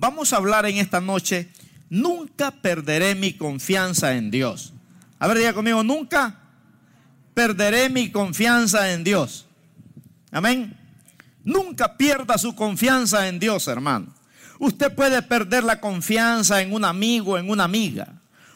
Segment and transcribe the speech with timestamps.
[0.00, 1.48] Vamos a hablar en esta noche,
[1.90, 4.72] nunca perderé mi confianza en Dios.
[5.18, 6.36] A ver, diga conmigo, nunca
[7.34, 9.48] perderé mi confianza en Dios.
[10.30, 10.76] Amén.
[11.42, 14.14] Nunca pierda su confianza en Dios, hermano.
[14.60, 18.06] Usted puede perder la confianza en un amigo, en una amiga.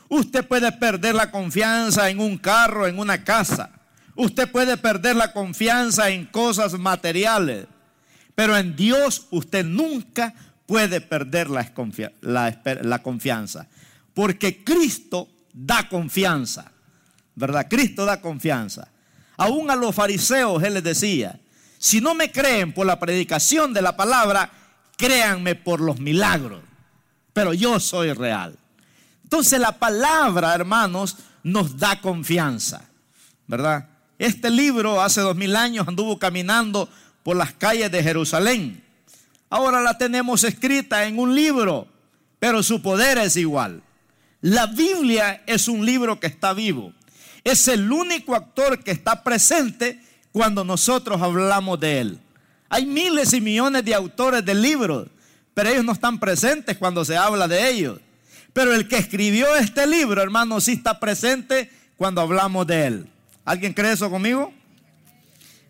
[0.08, 3.70] Usted puede perder la confianza en un carro, en una casa.
[4.14, 7.66] Usted puede perder la confianza en cosas materiales.
[8.36, 10.34] Pero en Dios usted nunca
[10.72, 11.70] puede perder la,
[12.22, 13.66] la, confianza.
[14.14, 16.72] Porque Cristo da confianza.
[17.34, 17.66] ¿Verdad?
[17.68, 18.88] Cristo da confianza.
[19.36, 21.38] Aún a los fariseos Él les decía,
[21.76, 24.50] si no me creen por la predicación de la palabra,
[24.96, 26.62] créanme por los milagros.
[27.34, 28.58] Pero yo soy real.
[29.24, 32.88] Entonces la palabra, hermanos, nos da confianza.
[33.46, 33.90] ¿Verdad?
[34.18, 36.88] Este libro hace dos mil años anduvo caminando
[37.22, 38.82] por las calles de Jerusalén.
[39.52, 41.86] Ahora la tenemos escrita en un libro,
[42.38, 43.82] pero su poder es igual.
[44.40, 46.94] La Biblia es un libro que está vivo.
[47.44, 50.00] Es el único actor que está presente
[50.32, 52.18] cuando nosotros hablamos de él.
[52.70, 55.08] Hay miles y millones de autores de libros,
[55.52, 58.00] pero ellos no están presentes cuando se habla de ellos.
[58.54, 63.06] Pero el que escribió este libro, hermano, sí está presente cuando hablamos de él.
[63.44, 64.50] ¿Alguien cree eso conmigo?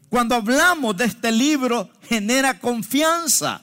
[0.09, 3.62] Cuando hablamos de este libro, genera confianza.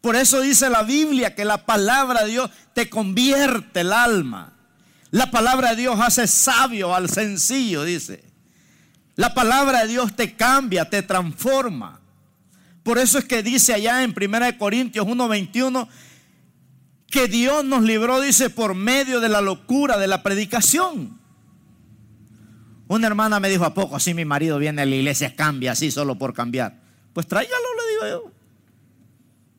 [0.00, 4.52] Por eso dice la Biblia que la palabra de Dios te convierte el alma.
[5.10, 8.24] La palabra de Dios hace sabio al sencillo, dice.
[9.16, 12.00] La palabra de Dios te cambia, te transforma.
[12.82, 15.88] Por eso es que dice allá en 1 Corintios 1:21
[17.10, 21.18] que Dios nos libró, dice, por medio de la locura de la predicación.
[22.86, 25.90] Una hermana me dijo, ¿a poco así mi marido viene a la iglesia, cambia así
[25.90, 26.80] solo por cambiar?
[27.12, 28.37] Pues tráigalo, le digo yo.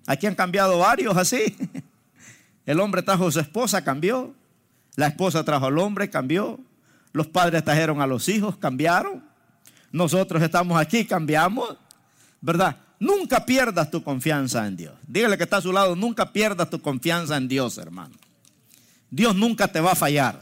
[0.10, 1.56] Aquí han cambiado varios así.
[2.66, 4.34] El hombre trajo a su esposa, cambió.
[4.96, 6.60] La esposa trajo al hombre, cambió.
[7.14, 9.24] Los padres trajeron a los hijos, cambiaron.
[9.92, 11.78] Nosotros estamos aquí, cambiamos.
[12.42, 12.78] ¿Verdad?
[13.00, 14.96] Nunca pierdas tu confianza en Dios.
[15.06, 18.16] Dígale que está a su lado, nunca pierdas tu confianza en Dios, hermano.
[19.12, 20.42] Dios nunca te va a fallar.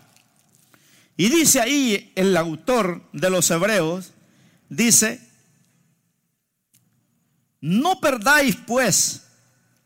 [1.17, 4.13] Y dice ahí el autor de los Hebreos,
[4.69, 5.19] dice,
[7.59, 9.26] no perdáis pues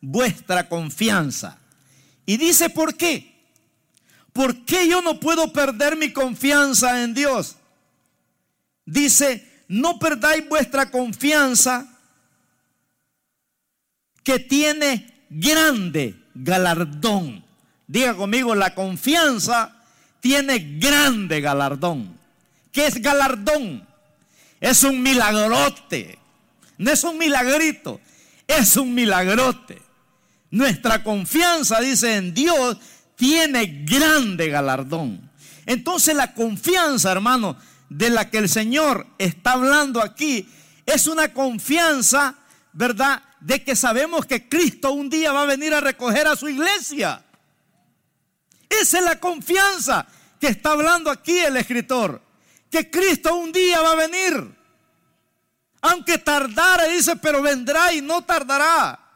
[0.01, 1.57] vuestra confianza.
[2.25, 3.31] Y dice, ¿por qué?
[4.34, 7.57] ¿Por qué yo no puedo perder mi confianza en Dios?
[8.85, 11.88] Dice, no perdáis vuestra confianza
[14.23, 17.44] que tiene grande galardón.
[17.88, 19.75] Diga conmigo, la confianza
[20.19, 22.17] tiene grande galardón.
[22.72, 23.85] ¿Qué es galardón?
[24.59, 26.17] Es un milagrote.
[26.78, 28.00] No es un milagrito,
[28.47, 29.91] es un milagrote.
[30.51, 32.78] Nuestra confianza, dice en Dios,
[33.16, 35.31] tiene grande galardón.
[35.66, 37.57] Entonces la confianza, hermano,
[37.89, 40.47] de la que el Señor está hablando aquí,
[40.85, 42.35] es una confianza,
[42.73, 43.23] ¿verdad?
[43.40, 47.23] De que sabemos que Cristo un día va a venir a recoger a su iglesia.
[48.69, 50.06] Esa es la confianza
[50.40, 52.22] que está hablando aquí el escritor.
[52.69, 54.56] Que Cristo un día va a venir.
[55.81, 59.10] Aunque tardara, dice, pero vendrá y no tardará.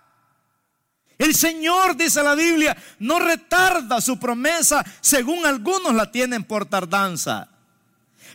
[1.17, 7.47] El Señor, dice la Biblia, no retarda su promesa, según algunos la tienen por tardanza.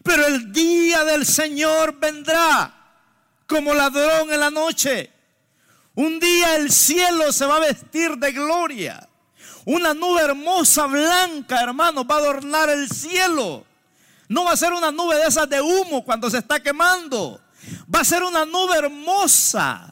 [0.03, 2.75] Pero el día del Señor vendrá
[3.47, 5.13] como ladrón en la noche.
[5.95, 9.07] Un día el cielo se va a vestir de gloria.
[9.67, 13.67] Una nube hermosa, blanca, hermano, va a adornar el cielo.
[14.29, 17.41] No va a ser una nube de esas de humo cuando se está quemando.
[17.95, 19.90] Va a ser una nube hermosa.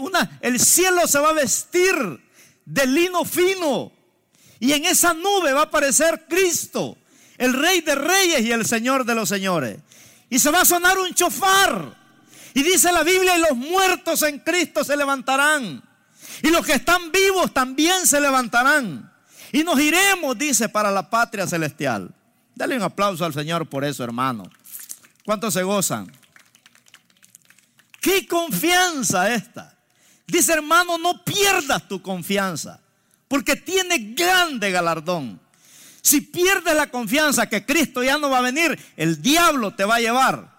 [0.00, 1.94] Una, el cielo se va a vestir
[2.64, 3.92] de lino fino.
[4.60, 6.96] Y en esa nube va a aparecer Cristo,
[7.36, 9.78] el Rey de Reyes y el Señor de los Señores.
[10.30, 11.96] Y se va a sonar un chofar.
[12.54, 15.82] Y dice la Biblia, y los muertos en Cristo se levantarán.
[16.42, 19.12] Y los que están vivos también se levantarán.
[19.52, 22.14] Y nos iremos, dice, para la patria celestial.
[22.54, 24.50] Dale un aplauso al Señor por eso, hermano.
[25.24, 26.10] ¿Cuántos se gozan?
[28.02, 29.74] ¡Qué confianza esta!
[30.26, 32.78] Dice, hermano, no pierdas tu confianza,
[33.28, 35.40] porque tiene grande galardón.
[36.02, 39.94] Si pierdes la confianza que Cristo ya no va a venir, el diablo te va
[39.94, 40.52] a llevar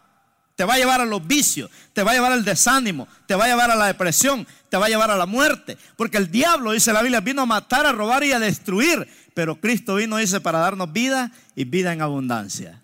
[0.56, 3.46] te va a llevar a los vicios, te va a llevar al desánimo, te va
[3.46, 5.78] a llevar a la depresión, te va a llevar a la muerte.
[5.96, 9.08] Porque el diablo, dice la Biblia, vino a matar, a robar y a destruir.
[9.34, 12.82] Pero Cristo vino, dice, para darnos vida y vida en abundancia.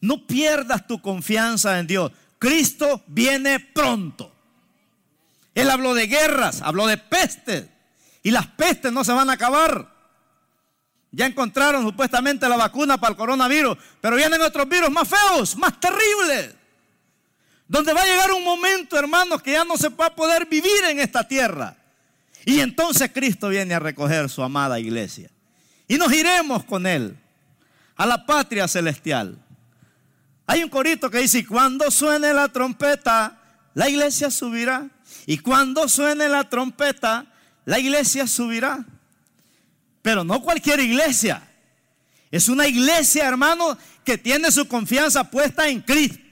[0.00, 2.10] No pierdas tu confianza en Dios.
[2.46, 4.32] Cristo viene pronto.
[5.52, 7.66] Él habló de guerras, habló de pestes
[8.22, 9.92] Y las pestes no se van a acabar.
[11.10, 15.80] Ya encontraron supuestamente la vacuna para el coronavirus, pero vienen otros virus más feos, más
[15.80, 16.54] terribles.
[17.66, 20.84] Donde va a llegar un momento, hermanos, que ya no se va a poder vivir
[20.88, 21.76] en esta tierra.
[22.44, 25.30] Y entonces Cristo viene a recoger su amada iglesia.
[25.88, 27.16] Y nos iremos con Él
[27.96, 29.36] a la patria celestial.
[30.46, 33.38] Hay un corito que dice, cuando suene la trompeta,
[33.74, 34.88] la iglesia subirá.
[35.26, 37.26] Y cuando suene la trompeta,
[37.64, 38.84] la iglesia subirá.
[40.02, 41.42] Pero no cualquier iglesia.
[42.30, 46.25] Es una iglesia, hermano, que tiene su confianza puesta en Cristo.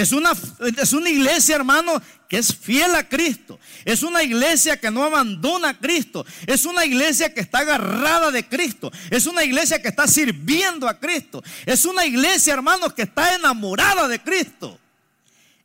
[0.00, 0.32] Es una,
[0.78, 3.60] es una iglesia, hermano, que es fiel a Cristo.
[3.84, 6.24] Es una iglesia que no abandona a Cristo.
[6.46, 8.90] Es una iglesia que está agarrada de Cristo.
[9.10, 11.42] Es una iglesia que está sirviendo a Cristo.
[11.66, 14.78] Es una iglesia, hermanos, que está enamorada de Cristo.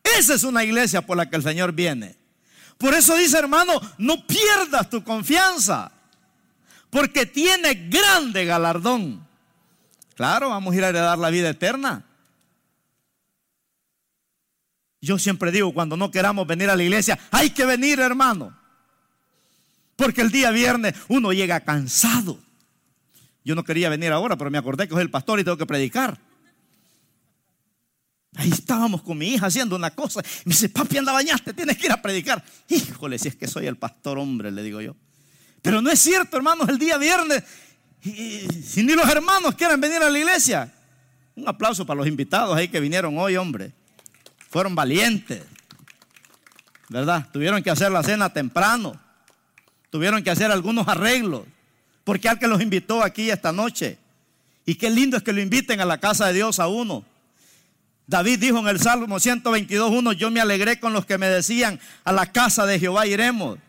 [0.03, 2.17] Esa es una iglesia por la que el Señor viene.
[2.77, 5.93] Por eso dice, hermano, no pierdas tu confianza.
[6.89, 9.25] Porque tiene grande galardón.
[10.15, 12.03] Claro, vamos a ir a heredar la vida eterna.
[15.05, 18.57] Yo siempre digo, cuando no queramos venir a la iglesia, hay que venir, hermano.
[19.95, 22.39] Porque el día viernes uno llega cansado.
[23.43, 25.67] Yo no quería venir ahora, pero me acordé que es el pastor y tengo que
[25.67, 26.19] predicar.
[28.35, 30.23] Ahí estábamos con mi hija haciendo una cosa.
[30.43, 32.43] Me dice, papi, anda bañaste, tienes que ir a predicar.
[32.67, 34.95] Híjole, si es que soy el pastor hombre, le digo yo.
[35.61, 37.43] Pero no es cierto, hermanos, el día viernes,
[38.01, 40.73] si ni los hermanos quieren venir a la iglesia.
[41.35, 43.84] Un aplauso para los invitados ahí que vinieron hoy, hombre
[44.55, 45.43] fueron valientes,
[46.87, 47.27] ¿verdad?
[47.33, 48.97] Tuvieron que hacer la cena temprano,
[49.89, 51.41] tuvieron que hacer algunos arreglos,
[52.05, 53.97] porque al que los invitó aquí esta noche.
[54.65, 57.03] Y qué lindo es que lo inviten a la casa de Dios a uno.
[58.07, 62.13] David dijo en el Salmo 122.1, yo me alegré con los que me decían, a
[62.13, 63.59] la casa de Jehová iremos.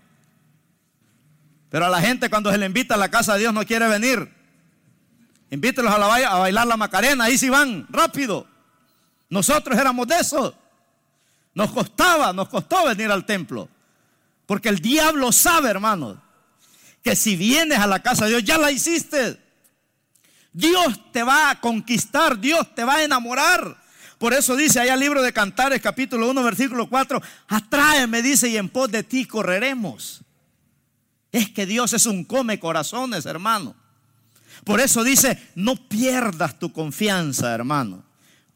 [1.68, 3.88] Pero a la gente cuando se le invita a la casa de Dios no quiere
[3.88, 4.32] venir.
[5.50, 8.46] Invítelos a, la, a bailar la Macarena, ahí sí van, rápido.
[9.28, 10.54] Nosotros éramos de esos.
[11.56, 13.66] Nos costaba, nos costó venir al templo.
[14.44, 16.18] Porque el diablo sabe, hermanos,
[17.02, 19.40] que si vienes a la casa de Dios, ya la hiciste.
[20.52, 23.74] Dios te va a conquistar, Dios te va a enamorar.
[24.18, 28.58] Por eso dice allá el libro de Cantares, capítulo 1, versículo 4, atráeme, dice, y
[28.58, 30.20] en pos de ti correremos.
[31.32, 33.74] Es que Dios es un come corazones, hermano.
[34.62, 38.04] Por eso dice, no pierdas tu confianza, hermano.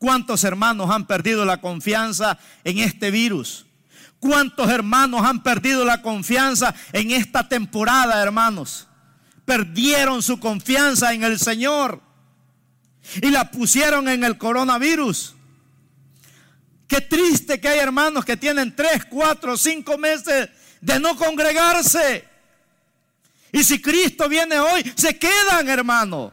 [0.00, 3.66] ¿Cuántos hermanos han perdido la confianza en este virus?
[4.18, 8.88] ¿Cuántos hermanos han perdido la confianza en esta temporada, hermanos?
[9.44, 12.00] Perdieron su confianza en el Señor
[13.20, 15.34] y la pusieron en el coronavirus.
[16.88, 20.48] Qué triste que hay hermanos que tienen tres, cuatro, cinco meses
[20.80, 22.26] de no congregarse.
[23.52, 26.32] Y si Cristo viene hoy, se quedan, hermanos.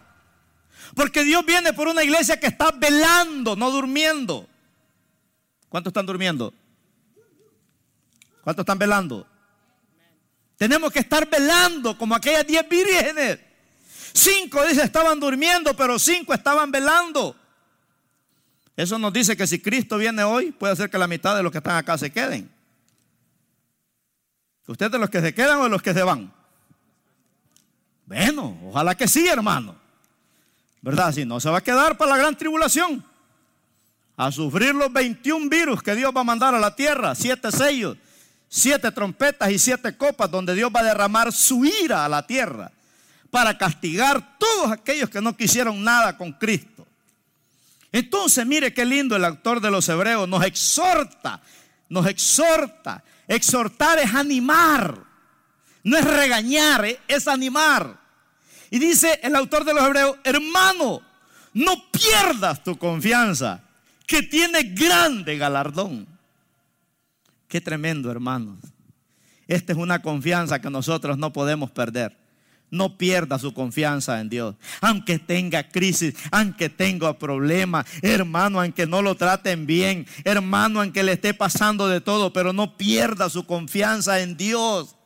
[0.97, 4.49] Porque Dios viene por una iglesia que está velando, no durmiendo.
[5.69, 6.51] ¿Cuántos están durmiendo?
[8.41, 9.27] ¿Cuántos están velando?
[10.57, 13.37] Tenemos que estar velando como aquellas diez vírgenes.
[14.11, 17.35] Cinco dice estaban durmiendo, pero cinco estaban velando.
[18.75, 21.51] Eso nos dice que si Cristo viene hoy, puede ser que la mitad de los
[21.51, 22.49] que están acá se queden.
[24.65, 26.33] ¿Ustedes de los que se quedan o de los que se van?
[28.07, 29.85] Bueno, ojalá que sí, hermano.
[30.87, 31.13] ¿Verdad?
[31.13, 33.03] Si no, se va a quedar para la gran tribulación.
[34.15, 37.97] A sufrir los 21 virus que Dios va a mandar a la tierra, siete sellos,
[38.47, 42.71] siete trompetas y siete copas, donde Dios va a derramar su ira a la tierra
[43.29, 46.87] para castigar todos aquellos que no quisieron nada con Cristo.
[47.91, 51.41] Entonces, mire qué lindo el autor de los Hebreos nos exhorta,
[51.89, 53.03] nos exhorta.
[53.27, 55.03] Exhortar es animar,
[55.83, 58.06] no es regañar, es animar.
[58.69, 61.01] Y dice el autor de los Hebreos, hermano,
[61.53, 63.63] no pierdas tu confianza,
[64.05, 66.07] que tiene grande galardón.
[67.47, 68.59] Qué tremendo, hermanos.
[69.47, 72.17] Esta es una confianza que nosotros no podemos perder.
[72.69, 74.55] No pierda su confianza en Dios.
[74.81, 81.13] Aunque tenga crisis, aunque tenga problemas, hermano, aunque no lo traten bien, hermano, aunque le
[81.13, 84.96] esté pasando de todo, pero no pierda su confianza en Dios.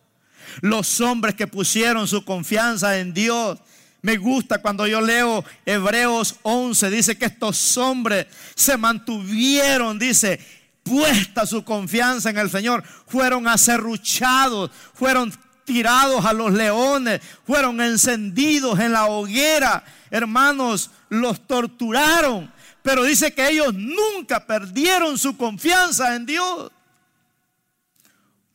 [0.59, 3.59] Los hombres que pusieron su confianza en Dios.
[4.01, 10.39] Me gusta cuando yo leo Hebreos 11, dice que estos hombres se mantuvieron, dice,
[10.83, 12.83] puesta su confianza en el Señor.
[13.07, 15.31] Fueron acerruchados, fueron
[15.65, 19.83] tirados a los leones, fueron encendidos en la hoguera.
[20.09, 22.51] Hermanos, los torturaron.
[22.81, 26.71] Pero dice que ellos nunca perdieron su confianza en Dios.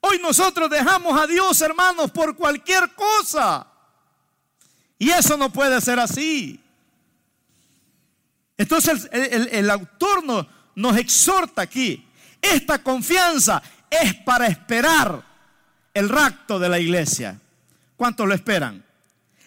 [0.08, 3.66] Hoy nosotros dejamos a Dios, hermanos, por cualquier cosa.
[4.98, 6.60] Y eso no puede ser así.
[8.56, 12.06] Entonces el, autor nos, nos exhorta aquí.
[12.40, 15.24] Esta confianza es para esperar
[15.92, 17.40] el rapto de la iglesia.
[17.96, 18.84] ¿Cuántos lo esperan?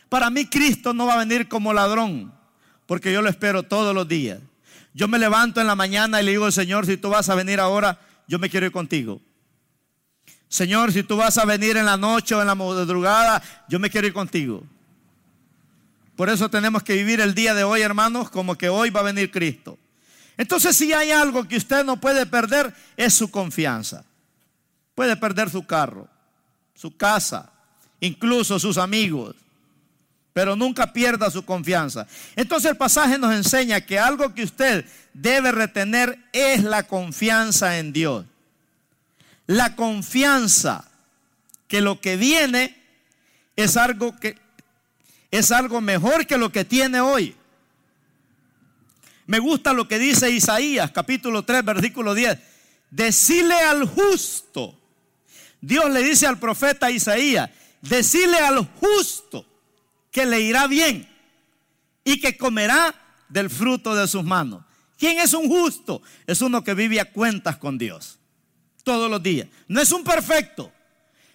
[0.09, 2.33] Para mí Cristo no va a venir como ladrón,
[2.85, 4.39] porque yo lo espero todos los días.
[4.93, 7.59] Yo me levanto en la mañana y le digo Señor, si tú vas a venir
[7.59, 9.21] ahora, yo me quiero ir contigo.
[10.49, 13.89] Señor, si tú vas a venir en la noche o en la madrugada, yo me
[13.89, 14.63] quiero ir contigo.
[16.15, 19.03] Por eso tenemos que vivir el día de hoy, hermanos, como que hoy va a
[19.03, 19.77] venir Cristo.
[20.35, 24.03] Entonces, si hay algo que usted no puede perder, es su confianza.
[24.95, 26.09] Puede perder su carro,
[26.73, 27.51] su casa,
[27.99, 29.35] incluso sus amigos,
[30.33, 32.07] pero nunca pierda su confianza.
[32.35, 37.93] Entonces el pasaje nos enseña que algo que usted debe retener es la confianza en
[37.93, 38.25] Dios.
[39.49, 40.87] La confianza
[41.67, 42.83] que lo que viene
[43.55, 44.37] es algo que
[45.31, 47.35] es algo mejor que lo que tiene hoy.
[49.25, 52.37] Me gusta lo que dice Isaías, capítulo 3, versículo 10.
[52.91, 54.79] Decile al justo.
[55.59, 57.49] Dios le dice al profeta Isaías,
[57.81, 59.47] decile al justo
[60.11, 61.09] que le irá bien
[62.03, 62.93] y que comerá
[63.27, 64.63] del fruto de sus manos.
[64.99, 66.03] ¿Quién es un justo?
[66.27, 68.18] Es uno que vive a cuentas con Dios
[68.89, 69.47] todos los días.
[69.67, 70.71] No es un perfecto,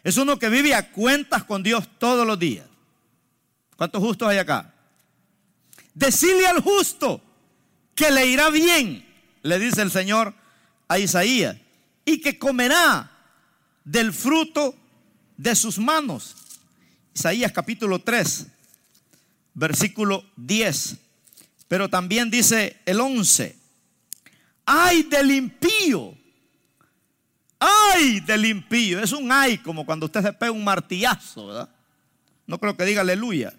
[0.03, 2.67] es uno que vive a cuentas con Dios todos los días.
[3.77, 4.75] ¿Cuántos justos hay acá?
[5.95, 7.23] Decirle al justo
[7.95, 9.07] que le irá bien,
[9.43, 10.35] le dice el Señor
[10.89, 11.57] a Isaías,
[12.05, 13.09] y que comerá
[13.85, 14.75] del fruto
[15.37, 16.35] de sus manos.
[17.15, 18.49] Isaías capítulo 3,
[19.55, 20.97] versículo 10.
[21.69, 23.57] Pero también dice el 11,
[24.67, 26.19] ay del impío,
[27.65, 29.01] ay del impío.
[29.01, 31.69] Es un ay como cuando usted se pega un martillazo, ¿verdad?
[32.47, 33.55] No creo que diga aleluya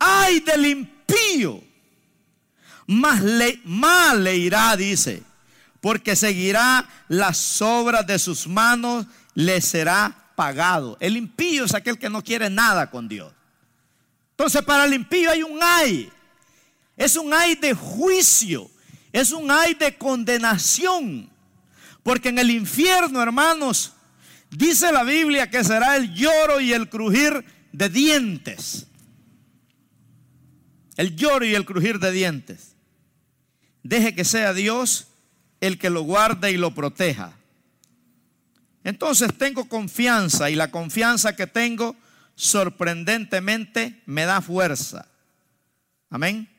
[0.00, 1.62] ay del impío,
[2.86, 5.22] más le, mal le irá, dice,
[5.80, 10.96] porque seguirá las obras de sus manos, le será pagado.
[11.00, 13.32] El impío es aquel que no quiere nada con Dios.
[14.30, 16.10] Entonces para el impío hay un ay.
[16.96, 18.70] Es un ay de juicio.
[19.12, 21.29] Es un ay de condenación.
[22.02, 23.92] Porque en el infierno, hermanos,
[24.50, 28.86] dice la Biblia que será el lloro y el crujir de dientes
[31.00, 32.76] el lloro y el crujir de dientes.
[33.82, 35.06] Deje que sea Dios
[35.62, 37.32] el que lo guarde y lo proteja.
[38.84, 41.96] Entonces tengo confianza y la confianza que tengo
[42.34, 45.08] sorprendentemente me da fuerza.
[46.10, 46.50] Amén.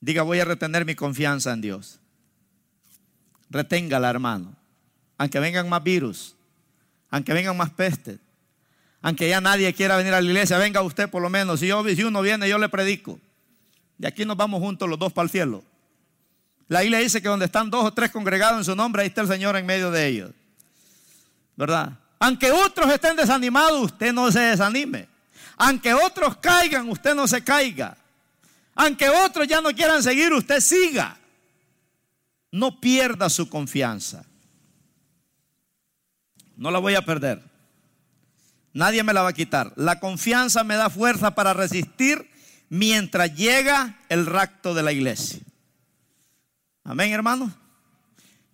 [0.00, 1.99] Diga, voy a retener mi confianza en Dios.
[3.50, 4.54] Reténgala, hermano.
[5.18, 6.34] Aunque vengan más virus,
[7.10, 8.18] aunque vengan más pestes,
[9.02, 11.60] aunque ya nadie quiera venir a la iglesia, venga usted por lo menos.
[11.60, 13.18] Si, yo, si uno viene, yo le predico.
[13.98, 15.64] Y aquí nos vamos juntos los dos para el cielo.
[16.68, 19.22] La Biblia dice que donde están dos o tres congregados en su nombre, ahí está
[19.22, 20.30] el Señor en medio de ellos.
[21.56, 21.92] ¿Verdad?
[22.18, 25.08] Aunque otros estén desanimados, usted no se desanime.
[25.56, 27.96] Aunque otros caigan, usted no se caiga.
[28.74, 31.16] Aunque otros ya no quieran seguir, usted siga.
[32.52, 34.24] No pierda su confianza.
[36.56, 37.42] No la voy a perder.
[38.72, 39.72] Nadie me la va a quitar.
[39.76, 42.30] La confianza me da fuerza para resistir
[42.68, 45.40] mientras llega el rapto de la iglesia.
[46.84, 47.52] Amén, hermano.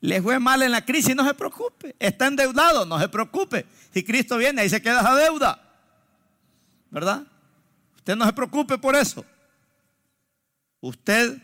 [0.01, 1.97] Le fue mal en la crisis, no se preocupe.
[1.99, 3.67] Está endeudado, no se preocupe.
[3.93, 5.61] Si Cristo viene, ahí se queda esa deuda.
[6.91, 7.27] ¿Verdad?
[7.97, 9.25] Usted no se preocupe por eso.
[10.81, 11.43] Usted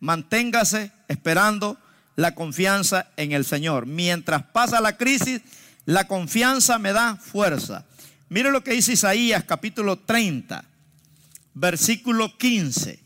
[0.00, 1.78] manténgase esperando
[2.16, 3.86] la confianza en el Señor.
[3.86, 5.42] Mientras pasa la crisis,
[5.84, 7.84] la confianza me da fuerza.
[8.28, 10.64] Mire lo que dice Isaías capítulo 30,
[11.54, 12.98] versículo 15.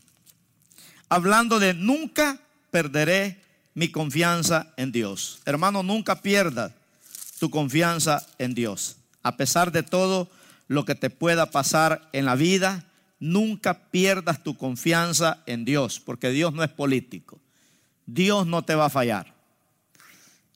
[1.09, 2.39] Hablando de nunca
[2.71, 3.41] perderé
[3.73, 5.41] mi confianza en Dios.
[5.45, 6.71] Hermano, nunca pierdas
[7.39, 8.97] tu confianza en Dios.
[9.23, 10.29] A pesar de todo
[10.67, 12.85] lo que te pueda pasar en la vida,
[13.19, 17.39] nunca pierdas tu confianza en Dios, porque Dios no es político.
[18.13, 19.33] Dios no te va a fallar.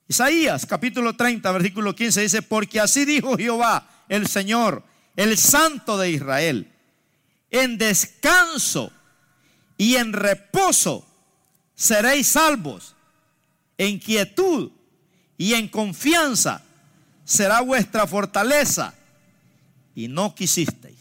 [0.08, 4.84] Isaías capítulo 30, versículo 15 dice, porque así dijo Jehová, el Señor,
[5.16, 6.72] el Santo de Israel.
[7.50, 8.92] En descanso
[9.78, 11.06] y en reposo
[11.76, 12.96] seréis salvos.
[13.78, 14.72] En quietud
[15.38, 16.64] y en confianza
[17.24, 18.94] será vuestra fortaleza.
[19.96, 20.98] Y no quisisteis.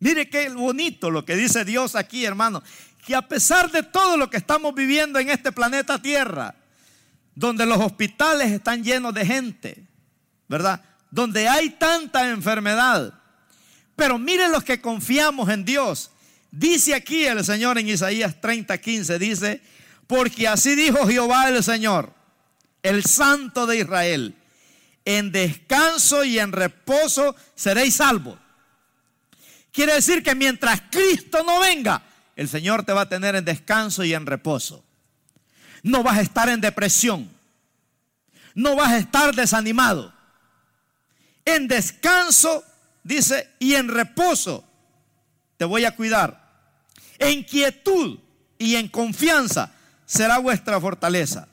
[0.00, 2.62] Mire qué bonito lo que dice Dios aquí, hermano.
[3.08, 6.54] Que a pesar de todo lo que estamos viviendo en este planeta Tierra,
[7.34, 9.86] donde los hospitales están llenos de gente,
[10.46, 10.84] ¿verdad?
[11.10, 13.14] Donde hay tanta enfermedad.
[13.96, 16.10] Pero miren los que confiamos en Dios.
[16.50, 19.62] Dice aquí el Señor en Isaías 30, 15, dice,
[20.06, 22.12] porque así dijo Jehová el Señor,
[22.82, 24.36] el Santo de Israel,
[25.06, 28.38] en descanso y en reposo seréis salvos.
[29.72, 32.02] Quiere decir que mientras Cristo no venga,
[32.38, 34.84] el Señor te va a tener en descanso y en reposo.
[35.82, 37.28] No vas a estar en depresión.
[38.54, 40.14] No vas a estar desanimado.
[41.44, 42.62] En descanso,
[43.02, 44.64] dice, y en reposo
[45.56, 46.40] te voy a cuidar.
[47.18, 48.20] En quietud
[48.56, 49.72] y en confianza
[50.06, 51.48] será vuestra fortaleza.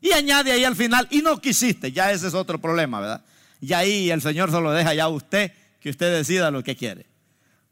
[0.00, 3.24] Y añade ahí al final, y no quisiste, ya ese es otro problema, ¿verdad?
[3.60, 6.76] Y ahí el Señor se lo deja ya a usted, que usted decida lo que
[6.76, 7.09] quiere.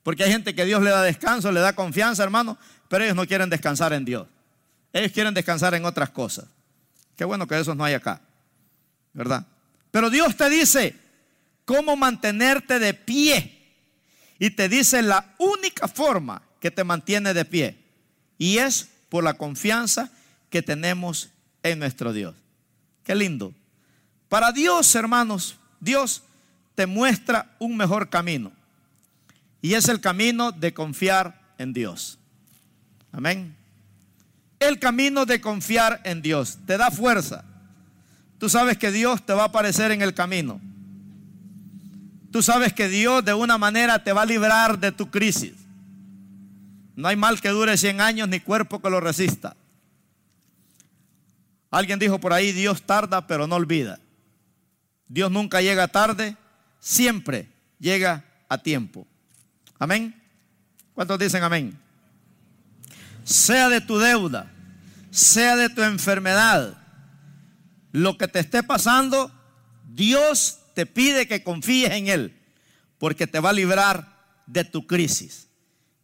[0.09, 2.57] Porque hay gente que Dios le da descanso, le da confianza, hermano,
[2.89, 4.27] pero ellos no quieren descansar en Dios.
[4.91, 6.47] Ellos quieren descansar en otras cosas.
[7.15, 8.23] Qué bueno que esos no hay acá,
[9.13, 9.47] ¿verdad?
[9.91, 10.97] Pero Dios te dice
[11.67, 13.77] cómo mantenerte de pie.
[14.39, 17.79] Y te dice la única forma que te mantiene de pie.
[18.39, 20.11] Y es por la confianza
[20.49, 21.29] que tenemos
[21.63, 22.35] en nuestro Dios.
[23.05, 23.53] Qué lindo.
[24.31, 26.23] Para Dios, hermanos, Dios
[26.75, 28.53] te muestra un mejor camino.
[29.61, 32.19] Y es el camino de confiar en Dios.
[33.13, 33.57] Amén.
[34.61, 37.45] El camino de confiar en Dios te da fuerza.
[38.39, 40.61] Tú sabes que Dios te va a aparecer en el camino.
[42.31, 45.55] Tú sabes que Dios de una manera te va a librar de tu crisis.
[46.95, 49.57] No hay mal que dure 100 años ni cuerpo que lo resista.
[51.71, 53.99] Alguien dijo por ahí, Dios tarda pero no olvida.
[55.07, 56.37] Dios nunca llega tarde,
[56.81, 57.49] siempre
[57.79, 59.07] llega a tiempo.
[59.79, 60.15] Amén.
[60.95, 61.79] ¿Cuántos dicen amén?
[63.25, 64.51] Sea de tu deuda,
[65.11, 66.77] sea de tu enfermedad,
[67.93, 69.31] lo que te esté pasando,
[69.87, 72.41] Dios te pide que confíes en Él,
[72.99, 74.17] porque te va a librar
[74.47, 75.49] de tu crisis.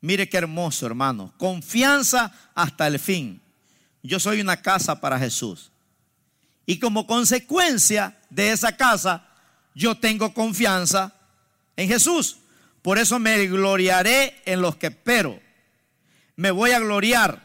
[0.01, 1.33] Mire qué hermoso, hermano.
[1.39, 3.41] Confianza hasta el fin.
[4.03, 5.71] Yo soy una casa para Jesús.
[6.67, 9.27] Y como consecuencia de esa casa,
[9.75, 11.15] yo tengo confianza
[11.77, 12.37] en Jesús.
[12.85, 15.41] Por eso me gloriaré en los que espero.
[16.37, 17.41] Me voy a gloriar.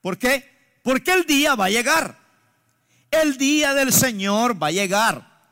[0.00, 0.50] ¿Por qué?
[0.82, 2.18] Porque el día va a llegar.
[3.10, 5.42] El día del Señor va a llegar.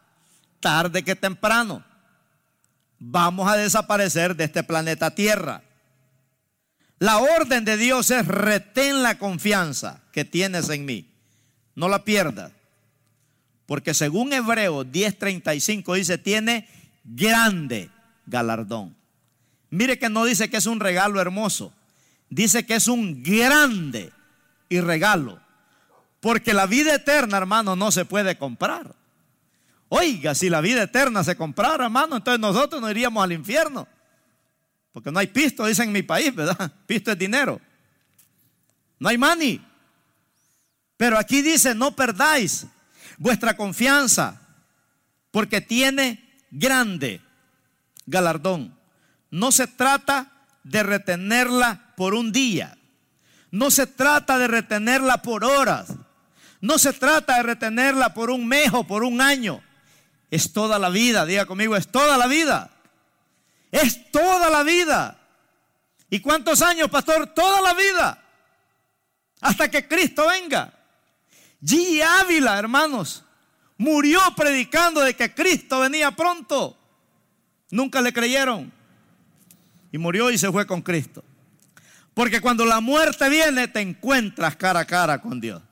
[0.61, 1.85] Tarde que temprano.
[2.99, 5.63] Vamos a desaparecer de este planeta Tierra.
[6.99, 11.13] La orden de Dios es retén la confianza que tienes en mí.
[11.75, 12.51] No la pierdas.
[13.67, 16.67] Porque según Hebreo 10:35 dice, tiene
[17.05, 17.91] grande
[18.25, 19.02] galardón.
[19.73, 21.73] Mire que no dice que es un regalo hermoso.
[22.29, 24.13] Dice que es un grande
[24.69, 25.41] y regalo.
[26.21, 28.95] Porque la vida eterna, hermano, no se puede comprar.
[29.89, 33.89] Oiga, si la vida eterna se comprara, hermano, entonces nosotros nos iríamos al infierno.
[34.93, 36.71] Porque no hay pisto, dicen en mi país, ¿verdad?
[36.87, 37.59] Pisto es dinero.
[38.99, 39.59] No hay money.
[40.99, 42.67] Pero aquí dice, no perdáis
[43.17, 44.39] vuestra confianza,
[45.31, 47.23] porque tiene grande
[48.05, 48.82] galardón.
[49.33, 50.31] No se trata
[50.63, 52.77] de retenerla por un día.
[53.51, 55.95] No se trata de retenerla por horas.
[56.61, 59.63] No se trata de retenerla por un mes o por un año.
[60.31, 62.71] Es toda la vida, diga conmigo, es toda la vida.
[63.71, 65.19] Es toda la vida.
[66.11, 67.29] ¿Y cuántos años, pastor?
[67.29, 68.23] Toda la vida.
[69.41, 70.75] Hasta que Cristo venga.
[71.63, 72.03] G.
[72.03, 73.25] Ávila, hermanos,
[73.79, 76.77] murió predicando de que Cristo venía pronto.
[77.71, 78.82] Nunca le creyeron.
[79.93, 81.23] Y murió y se fue con Cristo.
[82.15, 85.63] Porque cuando la muerte viene, te encuentras cara a cara con Dios.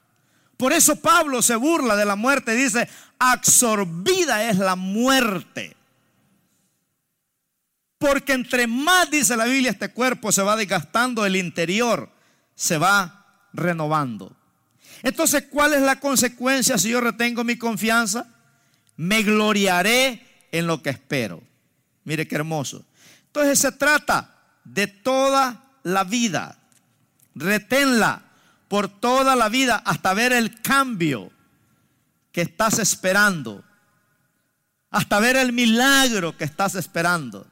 [0.56, 5.74] Por eso Pablo se burla de la muerte y dice, absorbida es la muerte.
[7.96, 12.10] Porque entre más, dice la Biblia, este cuerpo se va desgastando, el interior
[12.54, 14.36] se va renovando.
[15.02, 18.26] Entonces, ¿cuál es la consecuencia si yo retengo mi confianza?
[18.96, 21.42] Me gloriaré en lo que espero.
[22.04, 22.84] Mire qué hermoso.
[23.30, 24.28] Entonces se trata
[24.64, 26.58] de toda la vida.
[27.36, 28.22] Reténla
[28.66, 31.30] por toda la vida hasta ver el cambio
[32.32, 33.62] que estás esperando.
[34.90, 37.46] Hasta ver el milagro que estás esperando.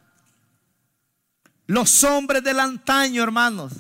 [1.69, 3.73] Los hombres del antaño, hermanos.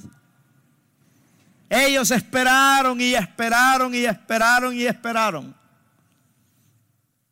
[1.68, 5.56] Ellos esperaron y esperaron y esperaron y esperaron.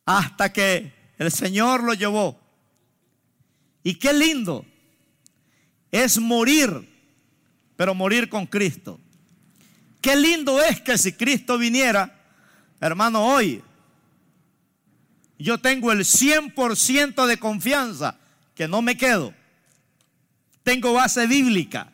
[0.05, 2.45] Hasta que el Señor lo llevó.
[3.87, 4.66] Y qué lindo
[5.92, 6.68] es morir,
[7.77, 8.99] pero morir con Cristo.
[10.01, 12.12] Qué lindo es que si Cristo viniera,
[12.81, 13.62] hermano, hoy,
[15.38, 18.18] yo tengo el 100% de confianza
[18.57, 19.33] que no me quedo.
[20.64, 21.92] Tengo base bíblica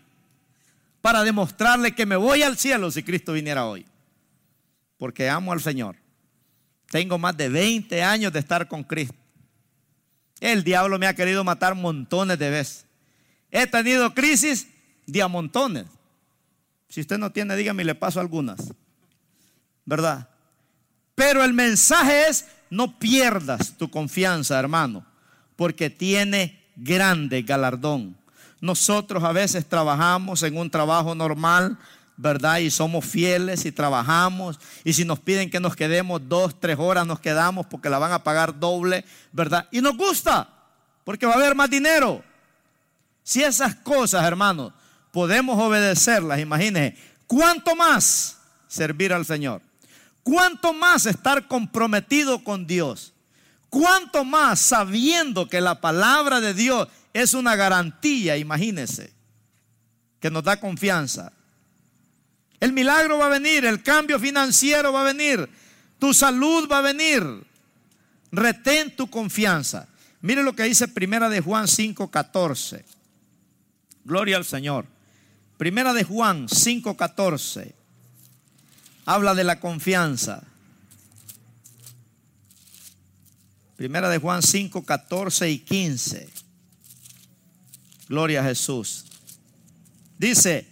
[1.02, 3.84] para demostrarle que me voy al cielo si Cristo viniera hoy.
[4.96, 5.96] Porque amo al Señor.
[6.90, 9.21] Tengo más de 20 años de estar con Cristo.
[10.42, 12.84] El diablo me ha querido matar montones de veces.
[13.48, 14.66] He tenido crisis
[15.06, 15.84] de a montones.
[16.88, 18.74] Si usted no tiene, dígame, le paso algunas.
[19.84, 20.28] ¿Verdad?
[21.14, 25.06] Pero el mensaje es, no pierdas tu confianza, hermano,
[25.54, 28.16] porque tiene grande galardón.
[28.60, 31.78] Nosotros a veces trabajamos en un trabajo normal,
[32.16, 32.58] ¿verdad?
[32.58, 34.58] Y somos fieles y trabajamos.
[34.84, 38.12] Y si nos piden que nos quedemos dos, tres horas, nos quedamos porque la van
[38.12, 39.68] a pagar doble, ¿verdad?
[39.70, 40.48] Y nos gusta,
[41.04, 42.22] porque va a haber más dinero.
[43.22, 44.72] Si esas cosas, hermanos,
[45.10, 46.96] podemos obedecerlas, imagínense,
[47.26, 49.62] ¿cuánto más servir al Señor?
[50.22, 53.12] ¿Cuánto más estar comprometido con Dios?
[53.68, 59.12] ¿Cuánto más sabiendo que la palabra de Dios es una garantía, imagínense,
[60.20, 61.32] que nos da confianza?
[62.62, 65.50] El milagro va a venir, el cambio financiero va a venir,
[65.98, 67.24] tu salud va a venir.
[68.30, 69.88] Retén tu confianza.
[70.20, 72.84] Mire lo que dice Primera de Juan 5:14.
[74.04, 74.86] Gloria al Señor.
[75.58, 77.74] Primera de Juan 5:14
[79.06, 80.44] habla de la confianza.
[83.74, 86.28] Primera de Juan 5, 14 y 15.
[88.08, 89.06] Gloria a Jesús.
[90.16, 90.71] Dice,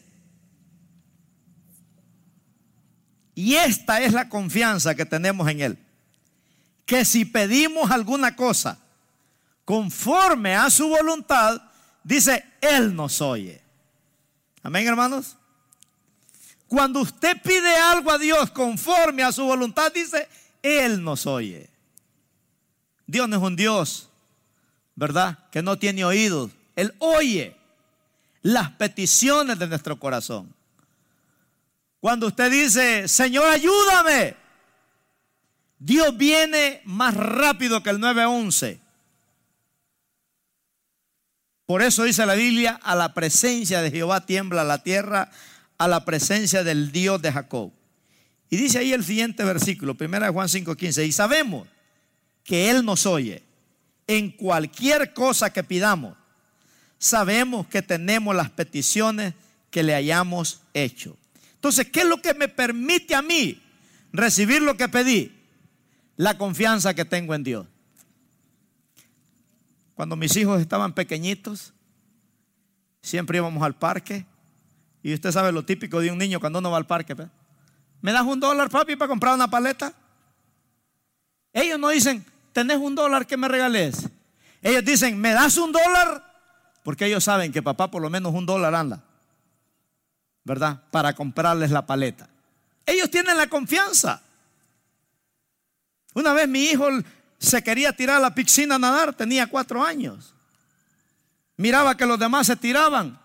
[3.40, 5.78] y esta es la confianza que tenemos en Él.
[6.84, 8.78] Que si pedimos alguna cosa
[9.64, 11.58] conforme a su voluntad,
[12.04, 13.62] dice, Él nos oye.
[14.62, 15.38] Amén, hermanos.
[16.68, 20.28] Cuando usted pide algo a Dios conforme a su voluntad, dice,
[20.62, 21.70] Él nos oye.
[23.06, 24.10] Dios no es un Dios,
[24.96, 25.38] ¿verdad?
[25.50, 26.50] Que no tiene oídos.
[26.76, 27.56] Él oye
[28.42, 30.54] las peticiones de nuestro corazón.
[32.00, 34.34] Cuando usted dice, Señor, ayúdame,
[35.78, 38.80] Dios viene más rápido que el 911.
[41.66, 45.30] Por eso dice la Biblia, a la presencia de Jehová tiembla la tierra
[45.78, 47.72] a la presencia del Dios de Jacob.
[48.50, 51.68] Y dice ahí el siguiente versículo, 1 Juan 5:15, y sabemos
[52.42, 53.42] que Él nos oye
[54.06, 56.16] en cualquier cosa que pidamos.
[56.98, 59.34] Sabemos que tenemos las peticiones
[59.70, 61.16] que le hayamos hecho.
[61.60, 63.62] Entonces, ¿qué es lo que me permite a mí
[64.14, 65.30] recibir lo que pedí?
[66.16, 67.66] La confianza que tengo en Dios.
[69.94, 71.74] Cuando mis hijos estaban pequeñitos,
[73.02, 74.24] siempre íbamos al parque
[75.02, 77.14] y usted sabe lo típico de un niño cuando uno va al parque.
[78.00, 79.92] ¿Me das un dólar, papi, para comprar una paleta?
[81.52, 84.08] Ellos no dicen, tenés un dólar que me regales.
[84.62, 86.24] Ellos dicen, ¿me das un dólar?
[86.82, 89.04] Porque ellos saben que papá por lo menos un dólar anda.
[90.44, 90.82] ¿Verdad?
[90.90, 92.28] Para comprarles la paleta.
[92.86, 94.22] Ellos tienen la confianza.
[96.14, 96.88] Una vez mi hijo
[97.38, 100.34] se quería tirar a la piscina a nadar, tenía cuatro años.
[101.56, 103.18] Miraba que los demás se tiraban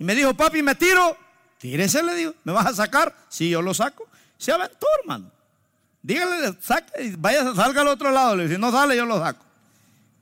[0.00, 1.16] y me dijo, papi, me tiro.
[1.58, 2.34] Tírese, le digo.
[2.42, 3.14] ¿Me vas a sacar?
[3.28, 4.08] Sí, yo lo saco.
[4.38, 5.30] Se aventó, hermano.
[6.02, 8.34] Dígale, saque, vaya, salga al otro lado.
[8.34, 9.44] Le dice, no sale, yo lo saco.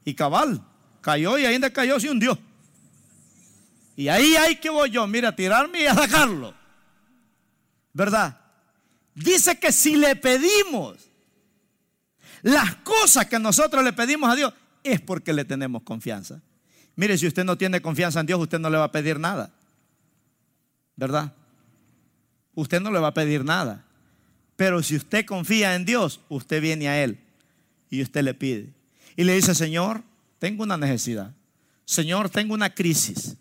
[0.05, 0.61] Y cabal,
[1.01, 2.37] cayó y ahí donde cayó se hundió.
[3.99, 6.55] Y ahí hay que voy yo, mira, tirarme y a sacarlo.
[7.93, 8.39] ¿Verdad?
[9.13, 11.11] Dice que si le pedimos
[12.43, 16.41] las cosas que nosotros le pedimos a Dios, es porque le tenemos confianza.
[16.95, 19.53] Mire, si usted no tiene confianza en Dios, usted no le va a pedir nada.
[20.95, 21.33] ¿verdad?
[22.55, 23.85] Usted no le va a pedir nada.
[24.55, 27.19] Pero si usted confía en Dios, usted viene a Él
[27.91, 28.73] y usted le pide.
[29.17, 30.05] Y le dice, Señor,
[30.39, 31.35] tengo una necesidad.
[31.85, 33.37] Señor, tengo una crisis.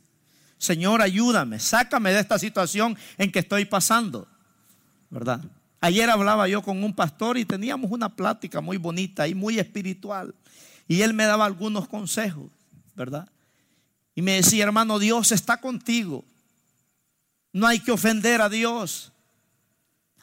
[0.57, 4.27] Señor, ayúdame, sácame de esta situación en que estoy pasando.
[5.09, 5.41] ¿Verdad?
[5.79, 10.33] Ayer hablaba yo con un pastor y teníamos una plática muy bonita y muy espiritual.
[10.87, 12.51] Y él me daba algunos consejos,
[12.95, 13.29] ¿verdad?
[14.15, 16.25] Y me decía, hermano, Dios está contigo.
[17.53, 19.11] No hay que ofender a Dios.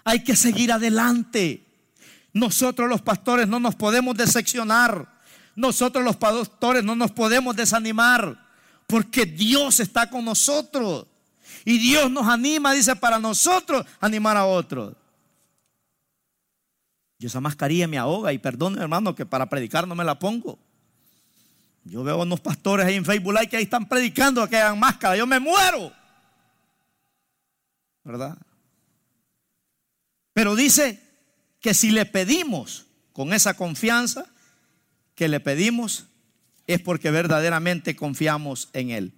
[0.05, 1.65] Hay que seguir adelante.
[2.33, 5.09] Nosotros los pastores no nos podemos decepcionar.
[5.55, 8.44] Nosotros los pastores no nos podemos desanimar.
[8.87, 11.07] Porque Dios está con nosotros.
[11.65, 14.95] Y Dios nos anima, dice, para nosotros animar a otros.
[17.19, 20.59] Yo esa mascarilla me ahoga y perdón hermano que para predicar no me la pongo.
[21.85, 25.17] Yo veo a unos pastores ahí en Facebook que ahí están predicando que hagan máscara.
[25.17, 25.93] Yo me muero.
[28.05, 28.37] ¿verdad?
[30.35, 31.01] Pero dice
[31.61, 34.27] que si le pedimos con esa confianza,
[35.15, 36.07] que le pedimos
[36.67, 39.13] es porque verdaderamente confiamos en Él.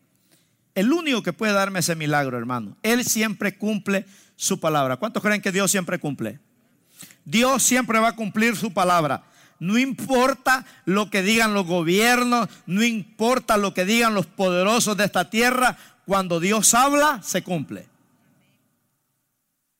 [0.74, 2.76] El único que puede darme ese milagro, hermano.
[2.82, 4.04] Él siempre cumple
[4.37, 4.98] su palabra.
[4.98, 6.38] ¿Cuántos creen que Dios siempre cumple?
[7.24, 9.24] Dios siempre va a cumplir su palabra.
[9.59, 15.04] No importa lo que digan los gobiernos, no importa lo que digan los poderosos de
[15.04, 17.88] esta tierra, cuando Dios habla, se cumple.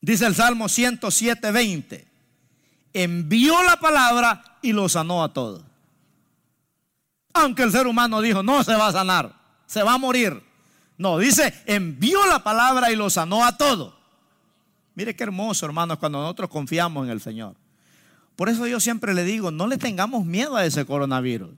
[0.01, 2.07] Dice el Salmo 107, 20.
[2.95, 5.66] Envió la palabra y lo sanó a todos.
[7.37, 9.35] Aunque el ser humano dijo, no se va a sanar,
[9.67, 10.43] se va a morir.
[10.99, 13.97] No, dice, envió la palabra y lo sanó a todo.
[14.95, 17.55] Mire qué hermoso, hermanos, cuando nosotros confiamos en el Señor.
[18.35, 21.51] Por eso yo siempre le digo, no le tengamos miedo a ese coronavirus.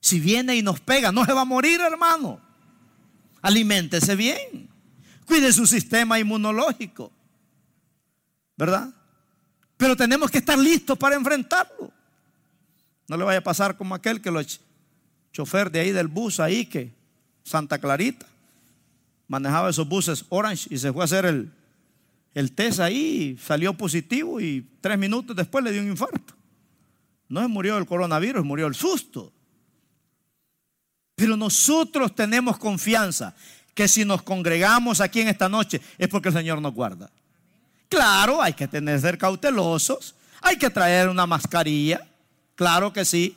[0.00, 2.40] Si viene y nos pega, no se va a morir, hermano.
[3.42, 4.68] Aliméntese bien.
[5.26, 7.12] Cuide su sistema inmunológico.
[8.56, 8.90] ¿Verdad?
[9.76, 11.92] Pero tenemos que estar listos para enfrentarlo.
[13.06, 14.40] No le vaya a pasar como aquel que lo
[15.32, 16.92] chofer de ahí del bus ahí que
[17.44, 18.26] Santa Clarita
[19.28, 21.52] manejaba esos buses Orange y se fue a hacer el,
[22.34, 26.34] el test ahí, salió positivo y tres minutos después le dio un infarto.
[27.28, 29.32] No se murió el coronavirus, murió el susto.
[31.14, 33.34] Pero nosotros tenemos confianza
[33.74, 37.10] que si nos congregamos aquí en esta noche es porque el Señor nos guarda.
[37.88, 42.06] Claro, hay que tener ser cautelosos, hay que traer una mascarilla,
[42.54, 43.36] claro que sí.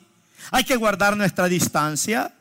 [0.50, 2.34] Hay que guardar nuestra distancia,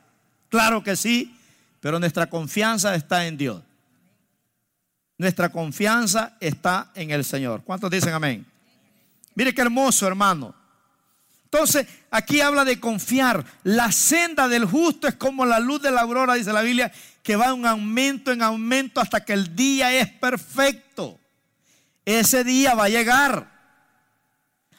[0.49, 1.37] claro que sí,
[1.79, 3.61] pero nuestra confianza está en Dios.
[5.17, 7.63] Nuestra confianza está en el Señor.
[7.63, 8.45] ¿Cuántos dicen amén?
[9.35, 10.55] Mire qué hermoso, hermano.
[11.43, 13.45] Entonces, aquí habla de confiar.
[13.63, 17.35] La senda del justo es como la luz de la aurora, dice la Biblia, que
[17.35, 21.19] va un aumento en aumento hasta que el día es perfecto.
[22.05, 23.51] Ese día va a llegar.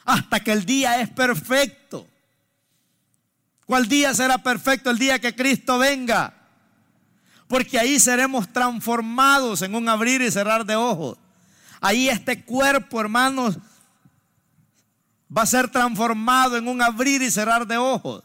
[0.03, 2.07] Hasta que el día es perfecto.
[3.65, 4.89] ¿Cuál día será perfecto?
[4.89, 6.33] El día que Cristo venga
[7.53, 11.19] porque ahí seremos transformados en un abrir y cerrar de ojos.
[11.81, 13.59] Ahí este cuerpo, hermanos,
[15.35, 18.23] va a ser transformado en un abrir y cerrar de ojos.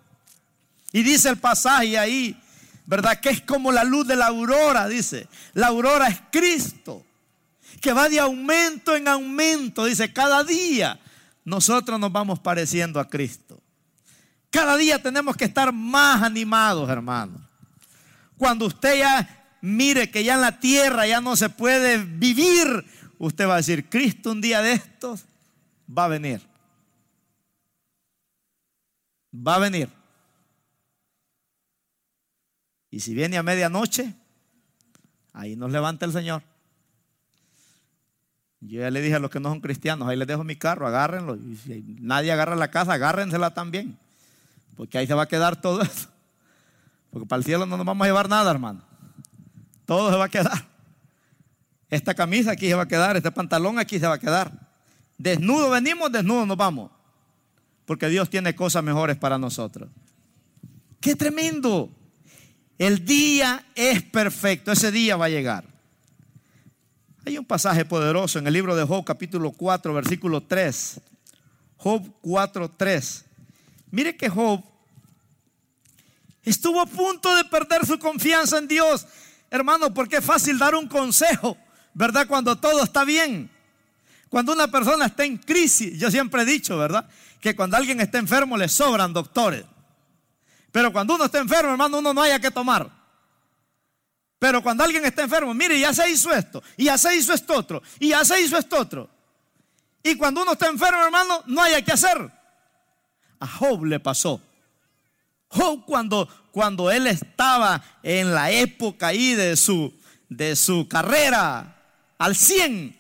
[0.93, 2.41] Y dice el pasaje ahí,
[2.87, 3.21] ¿verdad?
[3.21, 5.29] Que es como la luz de la aurora, dice.
[5.53, 7.05] La aurora es Cristo,
[7.81, 10.99] que va de aumento en aumento, dice, cada día
[11.45, 13.48] nosotros nos vamos pareciendo a Cristo.
[14.51, 17.41] Cada día tenemos que estar más animados, hermanos.
[18.37, 22.85] Cuando usted ya mire que ya en la tierra ya no se puede vivir,
[23.19, 25.25] usted va a decir, Cristo un día de estos
[25.97, 26.41] va a venir.
[29.35, 29.91] Va a venir.
[32.91, 34.15] Y si viene a medianoche,
[35.33, 36.43] ahí nos levanta el Señor.
[38.61, 40.87] Yo ya le dije a los que no son cristianos, ahí les dejo mi carro,
[40.87, 41.37] agárrenlo.
[41.37, 43.99] Y si nadie agarra la casa, agárrensela también.
[44.77, 46.09] Porque ahí se va a quedar todo eso.
[47.11, 48.83] Porque para el cielo no nos vamos a llevar nada, hermano.
[49.87, 50.67] Todo se va a quedar.
[51.91, 54.53] Esta camisa aquí se va a quedar, este pantalón aquí se va a quedar.
[55.17, 56.91] Desnudo venimos, desnudo nos vamos.
[57.87, 59.89] Porque Dios tiene cosas mejores para nosotros.
[61.01, 61.91] ¡Qué tremendo!
[62.77, 65.65] El día es perfecto, ese día va a llegar.
[67.27, 71.01] Hay un pasaje poderoso en el libro de Job, capítulo 4, versículo 3.
[71.77, 73.25] Job 4, 3.
[73.91, 74.63] Mire que Job
[76.49, 79.07] Estuvo a punto de perder su confianza en Dios.
[79.51, 81.59] Hermano, porque es fácil dar un consejo,
[81.93, 82.27] ¿verdad?
[82.27, 83.51] Cuando todo está bien.
[84.31, 87.07] Cuando una persona está en crisis, yo siempre he dicho, ¿verdad?
[87.39, 89.65] Que cuando alguien está enfermo le sobran doctores.
[90.73, 92.91] Pero cuando uno está enfermo, hermano, uno no haya que tomar.
[94.39, 97.55] Pero cuando alguien está enfermo, mire, ya se hizo esto, y ya se hizo esto
[97.55, 99.11] otro, y ya se hizo esto otro.
[100.03, 102.38] Y cuando uno está enfermo, hermano, no haya que hacer.
[103.41, 104.41] A Job le pasó.
[105.49, 109.95] Job cuando, cuando él estaba en la época ahí de su,
[110.29, 111.77] de su carrera
[112.19, 112.97] al 100,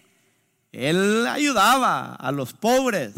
[0.72, 3.14] él ayudaba a los pobres,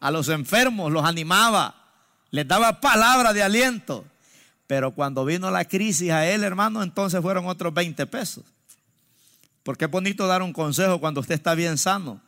[0.00, 1.74] a los enfermos, los animaba,
[2.30, 4.04] les daba palabra de aliento.
[4.66, 8.44] Pero cuando vino la crisis a él, hermano, entonces fueron otros 20 pesos.
[9.62, 12.20] Porque es bonito dar un consejo cuando usted está bien sano,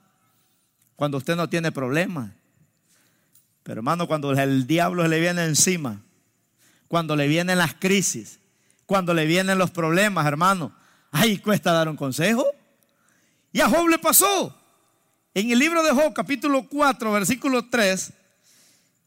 [0.95, 2.31] cuando usted no tiene problemas.
[3.65, 6.01] Pero hermano, cuando el diablo le viene encima,
[6.87, 8.39] cuando le vienen las crisis,
[8.87, 10.73] cuando le vienen los problemas, hermano.
[11.11, 12.45] Ahí cuesta dar un consejo.
[13.53, 14.55] Y a Job le pasó.
[15.33, 18.13] En el libro de Job, capítulo 4, versículo 3,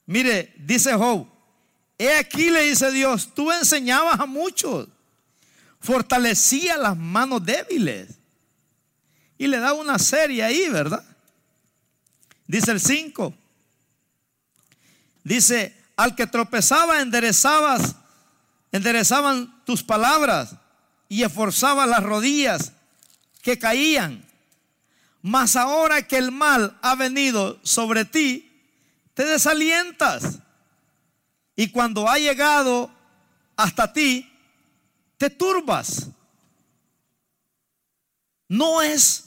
[0.08, 1.28] mire, dice Job,
[1.98, 4.90] he aquí le dice Dios, tú enseñabas a muchos,
[5.80, 8.10] fortalecía las manos débiles.
[9.38, 11.06] Y le da una serie ahí, ¿verdad?
[12.48, 13.34] Dice el 5.
[15.28, 17.98] Dice, al que tropezaba enderezabas,
[18.72, 20.56] enderezaban tus palabras
[21.10, 22.72] y esforzabas las rodillas
[23.42, 24.26] que caían.
[25.22, 28.50] Mas ahora que el mal ha venido sobre ti,
[29.16, 30.40] te desalientas.
[31.58, 32.90] Y cuando ha llegado
[33.58, 34.32] hasta ti,
[35.18, 36.08] te turbas.
[38.48, 39.26] ¿No es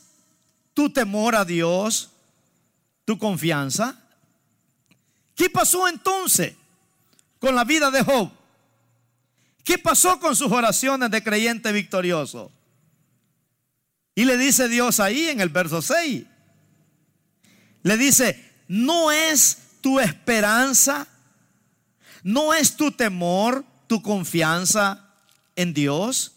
[0.72, 2.08] tu temor a Dios
[3.04, 4.00] tu confianza?
[5.40, 6.54] ¿Qué pasó entonces
[7.38, 8.30] con la vida de Job?
[9.64, 12.52] ¿Qué pasó con sus oraciones de creyente victorioso?
[14.14, 16.26] Y le dice Dios ahí en el verso 6.
[17.84, 21.08] Le dice, no es tu esperanza,
[22.22, 25.08] no es tu temor, tu confianza
[25.56, 26.32] en Dios.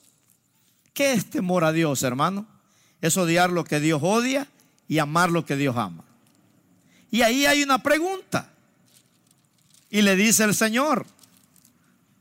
[0.94, 2.48] ¿Qué es temor a Dios, hermano?
[3.02, 4.48] Es odiar lo que Dios odia
[4.88, 6.06] y amar lo que Dios ama.
[7.12, 8.53] Y ahí hay una pregunta.
[9.94, 11.06] Y le dice el Señor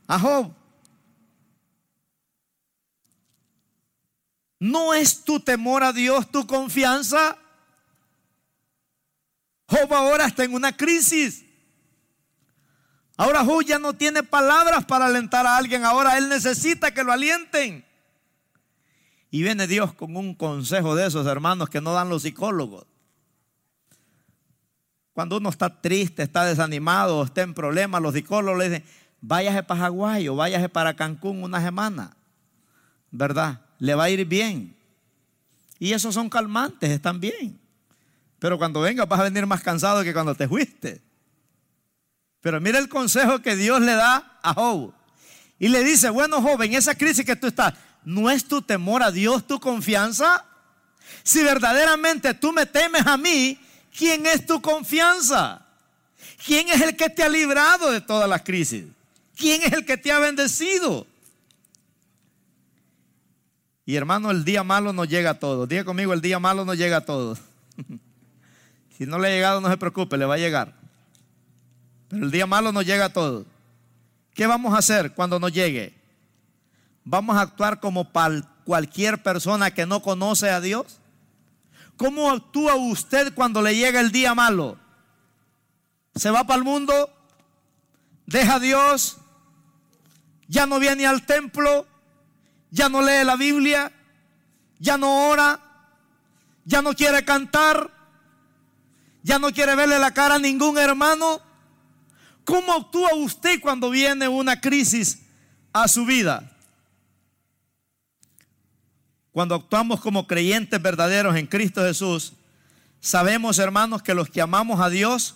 [0.07, 0.53] a Job,
[4.59, 7.39] ¿no es tu temor a Dios tu confianza?
[9.67, 11.47] Job ahora está en una crisis.
[13.17, 15.87] Ahora Job ya no tiene palabras para alentar a alguien.
[15.87, 17.87] Ahora él necesita que lo alienten.
[19.31, 22.92] Y viene Dios con un consejo de esos hermanos que no dan los psicólogos.
[25.13, 28.85] Cuando uno está triste, está desanimado, está en problemas, los psicólogos le dicen,
[29.21, 32.17] váyase para Hawái o váyase para Cancún una semana.
[33.11, 33.61] ¿Verdad?
[33.79, 34.75] Le va a ir bien.
[35.79, 37.61] Y esos son calmantes, están bien.
[38.39, 41.03] Pero cuando venga vas a venir más cansado que cuando te fuiste.
[42.41, 44.93] Pero mira el consejo que Dios le da a Job.
[45.59, 49.13] Y le dice, bueno joven, esa crisis que tú estás, ¿no es tu temor a
[49.13, 50.45] Dios tu confianza?
[51.23, 53.61] Si verdaderamente tú me temes a mí,
[53.97, 55.67] ¿quién es tu confianza?
[56.45, 58.85] ¿Quién es el que te ha librado de todas las crisis?
[59.37, 61.07] ¿Quién es el que te ha bendecido?
[63.85, 65.69] Y hermano, el día malo no llega a todos.
[65.69, 67.39] Diga conmigo, el día malo no llega a todos.
[68.97, 70.75] si no le ha llegado, no se preocupe, le va a llegar.
[72.09, 73.47] Pero el día malo no llega a todos.
[74.35, 75.95] ¿Qué vamos a hacer cuando nos llegue?
[77.05, 78.09] ¿Vamos a actuar como
[78.65, 80.99] cualquier persona que no conoce a Dios?
[81.97, 84.79] ¿Cómo actúa usted cuando le llega el día malo?
[86.15, 87.11] ¿Se va para el mundo?
[88.27, 89.19] ¿Deja a Dios?
[90.49, 91.87] ¿Ya no viene al templo?
[92.71, 93.93] ¿Ya no lee la Biblia?
[94.79, 95.61] ¿Ya no ora?
[96.65, 97.91] ¿Ya no quiere cantar?
[99.23, 101.41] ¿Ya no quiere verle la cara a ningún hermano?
[102.45, 105.21] ¿Cómo actúa usted cuando viene una crisis
[105.73, 106.52] a su vida?
[109.33, 112.35] Cuando actuamos como creyentes verdaderos en Cristo Jesús,
[113.01, 115.35] sabemos, hermanos, que los que amamos a Dios,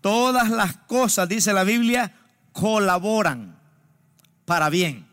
[0.00, 2.14] todas las cosas, dice la Biblia,
[2.52, 3.58] colaboran
[4.46, 5.06] para bien.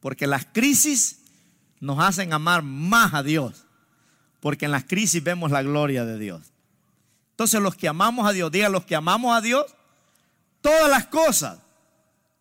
[0.00, 1.20] Porque las crisis
[1.80, 3.64] nos hacen amar más a Dios.
[4.40, 6.52] Porque en las crisis vemos la gloria de Dios.
[7.30, 9.66] Entonces los que amamos a Dios, digan los que amamos a Dios,
[10.60, 11.58] todas las cosas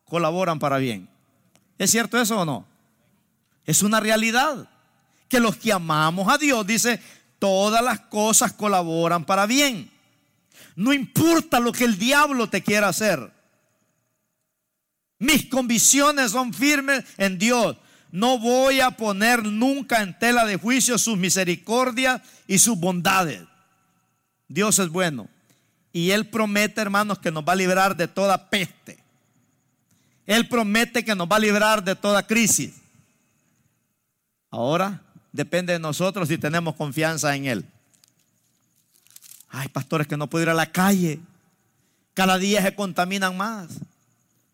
[0.05, 1.09] colaboran para bien.
[1.79, 2.70] ¿Es cierto eso o no?
[3.71, 4.67] Es una realidad.
[5.29, 6.99] Que los que amamos a Dios, dice,
[7.39, 9.89] todas las cosas colaboran para bien.
[10.75, 13.31] No importa lo que el diablo te quiera hacer.
[15.19, 17.77] Mis convicciones son firmes en Dios.
[18.11, 23.41] No voy a poner nunca en tela de juicio sus misericordias y sus bondades.
[24.49, 25.29] Dios es bueno.
[25.93, 29.01] Y Él promete, hermanos, que nos va a librar de toda peste.
[30.25, 32.80] Él promete que nos va a librar de toda crisis.
[34.51, 37.65] Ahora depende de nosotros si tenemos confianza en Él.
[39.49, 41.19] Hay pastores que no pueden ir a la calle.
[42.13, 43.69] Cada día se contaminan más.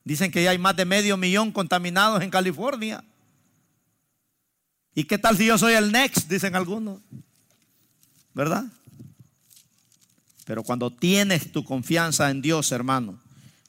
[0.04, 3.04] Dicen que ya hay más de medio millón contaminados en California.
[4.96, 6.30] ¿Y qué tal si yo soy el next?
[6.30, 7.00] Dicen algunos.
[8.34, 8.66] ¿Verdad?
[10.46, 13.20] Pero cuando tienes tu confianza en Dios, hermano,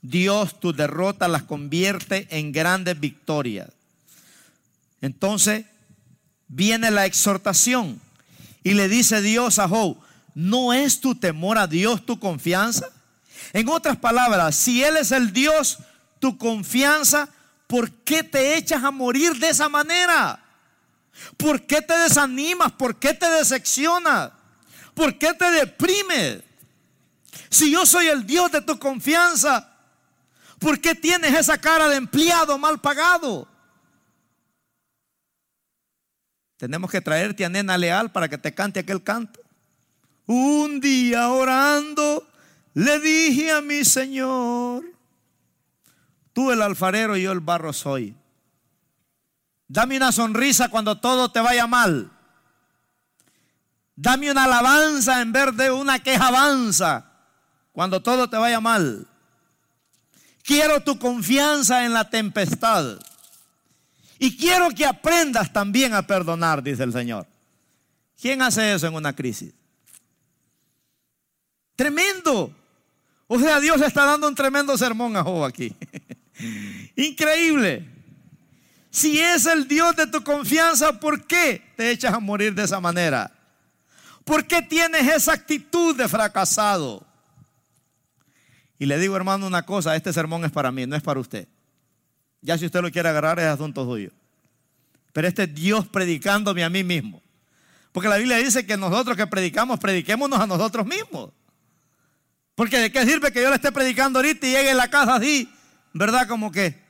[0.01, 3.71] Dios tus derrotas las convierte en grandes victorias.
[5.01, 5.67] Entonces
[6.49, 8.01] viene la exhortación
[8.65, 9.99] y le dice Dios a Job,
[10.35, 12.89] ¿no es tu temor a Dios tu confianza?
[13.53, 15.79] En otras palabras, si Él es el Dios,
[16.19, 17.29] tu confianza,
[17.67, 20.43] ¿por qué te echas a morir de esa manera?
[21.37, 22.73] ¿Por qué te desanimas?
[22.73, 24.31] ¿Por qué te decepcionas?
[24.95, 26.43] ¿Por qué te deprimes?
[27.51, 29.69] Si yo soy el Dios de tu confianza,
[30.59, 33.48] ¿por qué tienes esa cara de empleado mal pagado?
[36.59, 39.41] Tenemos que traerte a Nena Leal para que te cante aquel canto.
[40.27, 42.29] Un día orando
[42.75, 44.85] le dije a mi Señor,
[46.33, 48.15] tú el alfarero y yo el barro soy.
[49.69, 52.11] Dame una sonrisa cuando todo te vaya mal.
[53.95, 57.13] Dame una alabanza en vez de una queja avanza
[57.73, 59.07] cuando todo te vaya mal.
[60.43, 62.99] Quiero tu confianza en la tempestad.
[64.19, 67.27] Y quiero que aprendas también a perdonar, dice el Señor.
[68.21, 69.55] ¿Quién hace eso en una crisis?
[71.77, 72.53] Tremendo.
[73.29, 75.75] O sea, Dios está dando un tremendo sermón a Job aquí.
[76.97, 77.87] Increíble.
[78.91, 82.81] Si es el Dios de tu confianza, ¿por qué te echas a morir de esa
[82.81, 83.31] manera?
[84.25, 87.07] ¿Por qué tienes esa actitud de fracasado?
[88.79, 91.47] Y le digo, hermano, una cosa, este sermón es para mí, no es para usted.
[92.41, 94.11] Ya si usted lo quiere agarrar es asunto suyo.
[95.13, 97.23] Pero este es Dios predicándome a mí mismo.
[97.93, 101.31] Porque la Biblia dice que nosotros que predicamos, prediquémonos a nosotros mismos.
[102.55, 105.17] Porque de qué sirve que yo le esté predicando ahorita y llegue a la casa
[105.17, 105.49] así,
[105.93, 106.29] ¿verdad?
[106.29, 106.81] Como que,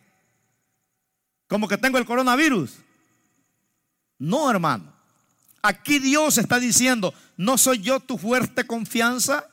[1.47, 2.79] como que tengo el coronavirus.
[4.19, 4.93] No, hermano.
[5.63, 9.49] Aquí Dios está diciendo, ¿no soy yo tu fuerte confianza?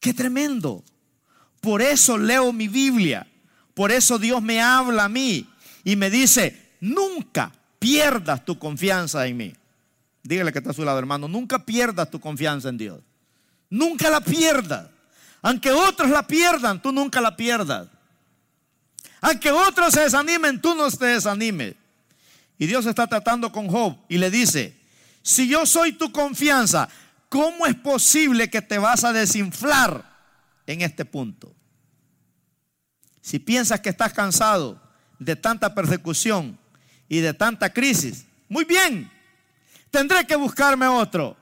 [0.00, 0.84] Qué tremendo.
[1.60, 3.26] Por eso leo mi Biblia.
[3.74, 5.48] Por eso Dios me habla a mí
[5.82, 9.52] y me dice, nunca pierdas tu confianza en mí.
[10.22, 13.00] Dígale que está a su lado, hermano, nunca pierdas tu confianza en Dios.
[13.68, 14.88] Nunca la pierdas.
[15.42, 17.88] Aunque otros la pierdan, tú nunca la pierdas.
[19.20, 21.74] Aunque otros se desanimen, tú no te desanimes.
[22.58, 24.78] Y Dios está tratando con Job y le dice,
[25.22, 26.88] si yo soy tu confianza,
[27.28, 30.04] ¿cómo es posible que te vas a desinflar
[30.66, 31.54] en este punto?
[33.24, 34.78] Si piensas que estás cansado
[35.18, 36.58] de tanta persecución
[37.08, 39.10] y de tanta crisis, muy bien,
[39.90, 41.34] tendré que buscarme otro.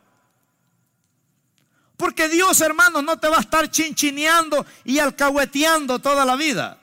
[1.97, 6.79] Porque Dios, hermano, no te va a estar chinchineando y alcahueteando toda la vida.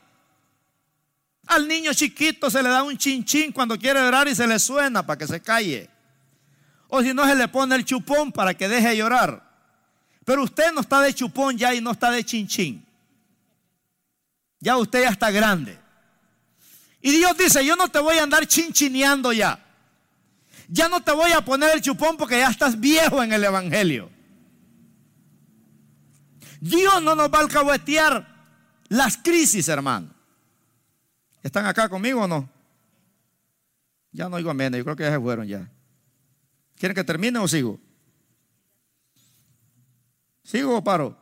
[1.48, 5.06] Al niño chiquito se le da un chinchín cuando quiere llorar y se le suena
[5.06, 5.90] para que se calle.
[6.90, 9.50] O si no, se le pone el chupón para que deje de llorar.
[10.26, 12.89] Pero usted no está de chupón ya y no está de chinchín.
[14.60, 15.78] Ya usted ya está grande.
[17.02, 19.66] Y Dios dice, yo no te voy a andar chinchineando ya.
[20.68, 24.10] Ya no te voy a poner el chupón porque ya estás viejo en el Evangelio.
[26.60, 28.28] Dios no nos va a alcahuetear
[28.90, 30.14] las crisis, hermano.
[31.42, 32.50] ¿Están acá conmigo o no?
[34.12, 35.70] Ya no oigo menos, yo creo que ya se fueron ya.
[36.76, 37.80] ¿Quieren que termine o sigo?
[40.44, 41.18] ¿Sigo o paro?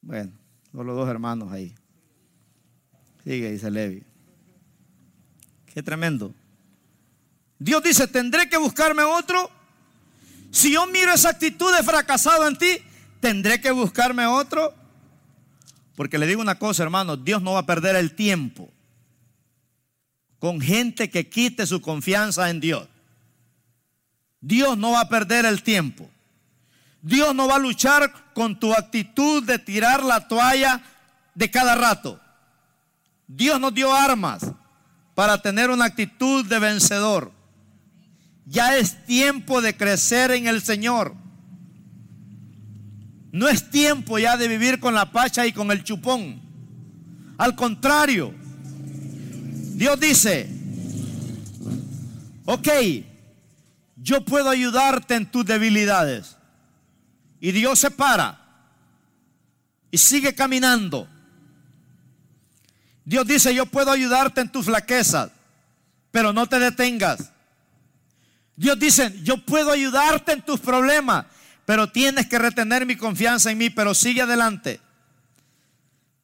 [0.00, 0.41] Bueno.
[0.72, 1.74] Son los dos hermanos ahí.
[3.24, 4.02] Sigue, dice Levi.
[5.72, 6.34] Qué tremendo.
[7.58, 9.50] Dios dice, tendré que buscarme otro.
[10.50, 12.78] Si yo miro esa actitud de fracasado en ti,
[13.20, 14.74] tendré que buscarme otro.
[15.94, 18.70] Porque le digo una cosa, hermano, Dios no va a perder el tiempo
[20.38, 22.88] con gente que quite su confianza en Dios.
[24.40, 26.10] Dios no va a perder el tiempo.
[27.02, 30.80] Dios no va a luchar con tu actitud de tirar la toalla
[31.34, 32.20] de cada rato.
[33.26, 34.46] Dios nos dio armas
[35.14, 37.32] para tener una actitud de vencedor.
[38.46, 41.14] Ya es tiempo de crecer en el Señor.
[43.32, 46.40] No es tiempo ya de vivir con la pacha y con el chupón.
[47.38, 48.32] Al contrario,
[49.74, 50.48] Dios dice,
[52.44, 52.68] ok,
[53.96, 56.36] yo puedo ayudarte en tus debilidades.
[57.42, 58.38] Y Dios se para
[59.90, 61.08] y sigue caminando.
[63.04, 65.32] Dios dice, yo puedo ayudarte en tus flaquezas,
[66.12, 67.32] pero no te detengas.
[68.54, 71.26] Dios dice, yo puedo ayudarte en tus problemas,
[71.66, 74.80] pero tienes que retener mi confianza en mí, pero sigue adelante.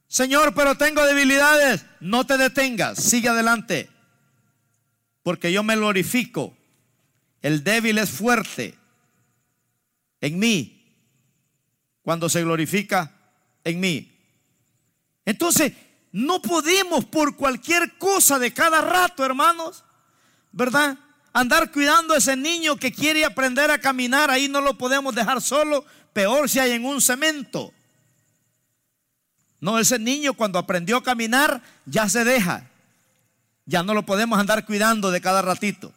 [0.06, 3.90] Señor, pero tengo debilidades, no te detengas, sigue adelante,
[5.24, 6.56] porque yo me glorifico.
[7.42, 8.78] El débil es fuerte
[10.20, 10.77] en mí
[12.08, 13.12] cuando se glorifica
[13.62, 14.18] en mí.
[15.26, 15.74] Entonces,
[16.10, 19.84] no podemos por cualquier cosa de cada rato, hermanos,
[20.50, 20.96] ¿verdad?
[21.34, 25.42] Andar cuidando a ese niño que quiere aprender a caminar, ahí no lo podemos dejar
[25.42, 25.84] solo,
[26.14, 27.74] peor si hay en un cemento.
[29.60, 32.70] No, ese niño cuando aprendió a caminar ya se deja.
[33.66, 35.92] Ya no lo podemos andar cuidando de cada ratito.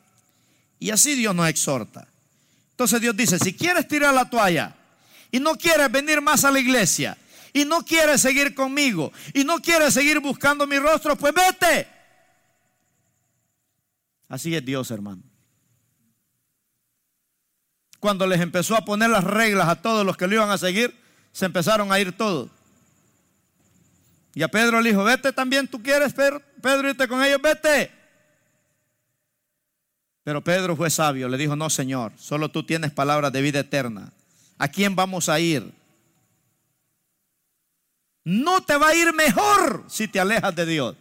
[0.77, 2.05] Y así Dios nos exhorta.
[2.71, 4.75] Entonces Dios dice, si quieres tirar la toalla,
[5.31, 7.17] y no quieres venir más a la iglesia
[7.53, 11.87] y no quieres seguir conmigo y no quieres seguir buscando mi rostro, pues vete.
[14.27, 15.23] Así es Dios, hermano.
[17.99, 20.95] Cuando les empezó a poner las reglas a todos los que lo iban a seguir,
[21.31, 22.49] se empezaron a ir todos.
[24.33, 27.91] Y a Pedro le dijo, vete también, tú quieres, Pedro, Pedro irte con ellos, vete.
[30.23, 34.11] Pero Pedro fue sabio, le dijo, no, Señor, solo tú tienes palabras de vida eterna.
[34.61, 35.73] ¿A quién vamos a ir?
[38.23, 40.95] No te va a ir mejor si te alejas de Dios.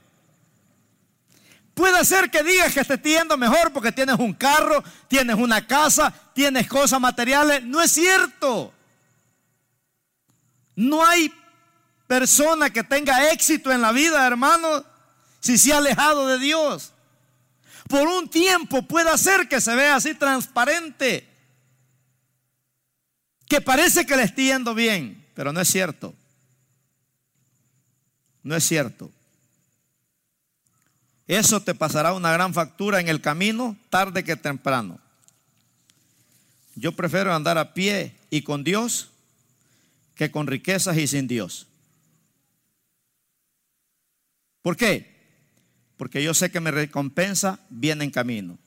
[1.74, 5.66] Puede ser que digas que te esté yendo mejor porque tienes un carro, tienes una
[5.66, 7.62] casa, tienes cosas materiales.
[7.62, 8.72] No es cierto.
[10.74, 11.30] No hay
[12.06, 14.86] persona que tenga éxito en la vida, hermano,
[15.38, 16.94] si se ha alejado de Dios.
[17.90, 21.29] Por un tiempo puede ser que se vea así transparente,
[23.50, 26.14] que parece que le esté yendo bien, pero no es cierto.
[28.44, 29.10] No es cierto.
[31.26, 35.00] Eso te pasará una gran factura en el camino, tarde que temprano.
[36.76, 39.10] Yo prefiero andar a pie y con Dios
[40.14, 41.66] que con riquezas y sin Dios.
[44.62, 45.10] ¿Por qué?
[45.96, 48.58] Porque yo sé que mi recompensa viene en camino.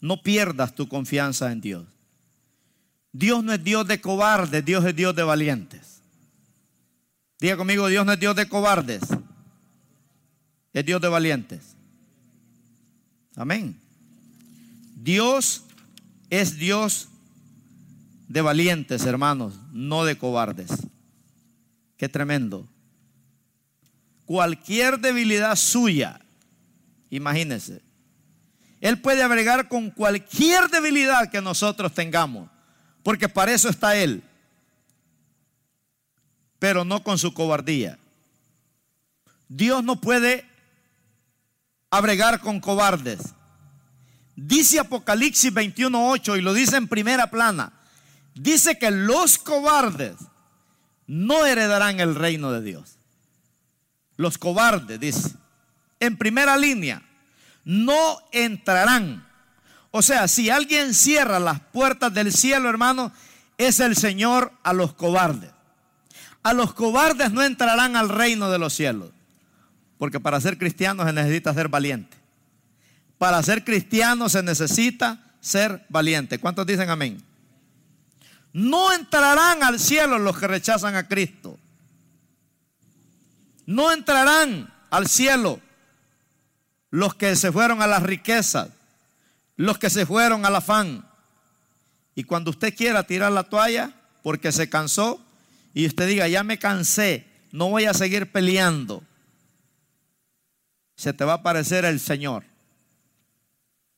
[0.00, 1.95] No pierdas tu confianza en Dios.
[3.18, 6.00] Dios no es Dios de cobardes, Dios es Dios de valientes.
[7.38, 9.02] Diga conmigo, Dios no es Dios de cobardes,
[10.72, 11.76] es Dios de valientes.
[13.36, 13.78] Amén.
[14.94, 15.64] Dios
[16.30, 17.08] es Dios
[18.28, 20.70] de valientes, hermanos, no de cobardes.
[21.96, 22.68] Qué tremendo
[24.26, 26.20] cualquier debilidad suya,
[27.08, 27.80] imagínense,
[28.80, 32.50] Él puede agregar con cualquier debilidad que nosotros tengamos,
[33.06, 34.20] porque para eso está Él,
[36.58, 38.00] pero no con su cobardía.
[39.48, 40.44] Dios no puede
[41.88, 43.20] abregar con cobardes.
[44.34, 47.72] Dice Apocalipsis 21.8 y lo dice en primera plana.
[48.34, 50.16] Dice que los cobardes
[51.06, 52.96] no heredarán el reino de Dios.
[54.16, 55.30] Los cobardes, dice,
[56.00, 57.02] en primera línea,
[57.64, 59.25] no entrarán.
[59.96, 63.12] O sea, si alguien cierra las puertas del cielo, hermano,
[63.56, 65.50] es el Señor a los cobardes.
[66.42, 69.08] A los cobardes no entrarán al reino de los cielos.
[69.96, 72.14] Porque para ser cristiano se necesita ser valiente.
[73.16, 76.38] Para ser cristiano se necesita ser valiente.
[76.38, 77.22] ¿Cuántos dicen amén?
[78.52, 81.58] No entrarán al cielo los que rechazan a Cristo.
[83.64, 85.58] No entrarán al cielo
[86.90, 88.68] los que se fueron a las riquezas,
[89.56, 91.08] los que se fueron al afán.
[92.14, 93.92] Y cuando usted quiera tirar la toalla
[94.22, 95.20] porque se cansó
[95.74, 99.02] y usted diga, ya me cansé, no voy a seguir peleando,
[100.96, 102.44] se te va a aparecer el Señor.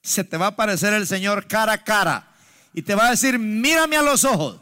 [0.02, 2.28] Se te va a aparecer el Señor cara a cara
[2.72, 4.60] y te va a decir, mírame a los ojos,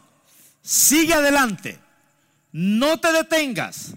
[0.61, 1.79] sigue adelante,
[2.51, 3.93] no te detengas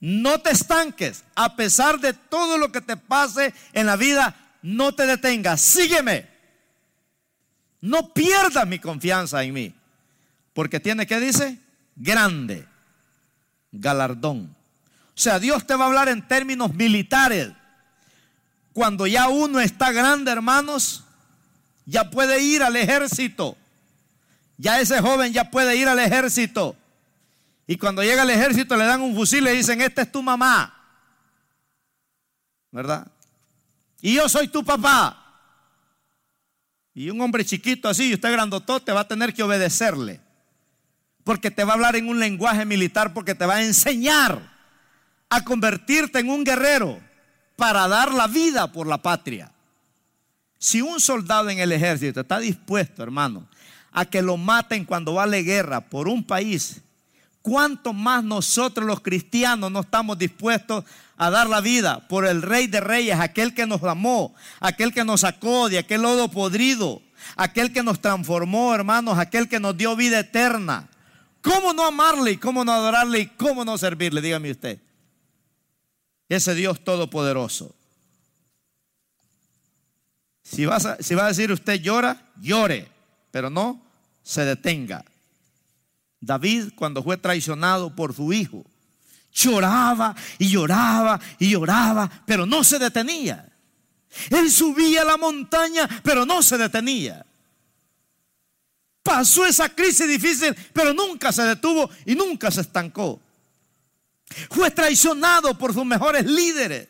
[0.00, 1.24] no te estanques.
[1.34, 4.34] A pesar de todo lo que te pase en la vida,
[4.66, 5.60] no te detengas.
[5.60, 6.28] Sígueme.
[7.80, 9.74] No pierdas mi confianza en mí.
[10.52, 11.60] Porque tiene que dice
[11.94, 12.66] grande
[13.70, 14.56] galardón.
[15.08, 17.52] O sea, Dios te va a hablar en términos militares.
[18.72, 21.04] Cuando ya uno está grande, hermanos,
[21.84, 23.56] ya puede ir al ejército.
[24.58, 26.74] Ya ese joven ya puede ir al ejército.
[27.68, 30.22] Y cuando llega el ejército le dan un fusil y le dicen, esta es tu
[30.22, 30.74] mamá.
[32.72, 33.06] ¿Verdad?
[34.00, 35.22] Y yo soy tu papá.
[36.94, 40.20] Y un hombre chiquito así, y usted grandotote, va a tener que obedecerle.
[41.24, 44.54] Porque te va a hablar en un lenguaje militar, porque te va a enseñar
[45.28, 47.00] a convertirte en un guerrero
[47.56, 49.52] para dar la vida por la patria.
[50.58, 53.46] Si un soldado en el ejército está dispuesto, hermano,
[53.92, 56.82] a que lo maten cuando va a la guerra por un país,
[57.46, 60.84] ¿Cuánto más nosotros los cristianos no estamos dispuestos
[61.16, 65.04] a dar la vida por el Rey de Reyes, aquel que nos amó, aquel que
[65.04, 67.02] nos sacó de aquel lodo podrido,
[67.36, 70.88] aquel que nos transformó, hermanos, aquel que nos dio vida eterna?
[71.40, 74.20] ¿Cómo no amarle y cómo no adorarle y cómo no servirle?
[74.20, 74.80] Dígame usted.
[76.28, 77.74] Ese Dios todopoderoso.
[80.42, 80.66] Si,
[81.00, 82.88] si va a decir usted llora, llore,
[83.30, 83.80] pero no
[84.22, 85.04] se detenga.
[86.20, 88.64] David cuando fue traicionado por su hijo,
[89.36, 93.46] lloraba y lloraba y lloraba, pero no se detenía.
[94.30, 97.24] Él subía la montaña, pero no se detenía.
[99.02, 103.20] Pasó esa crisis difícil, pero nunca se detuvo y nunca se estancó.
[104.50, 106.88] Fue traicionado por sus mejores líderes,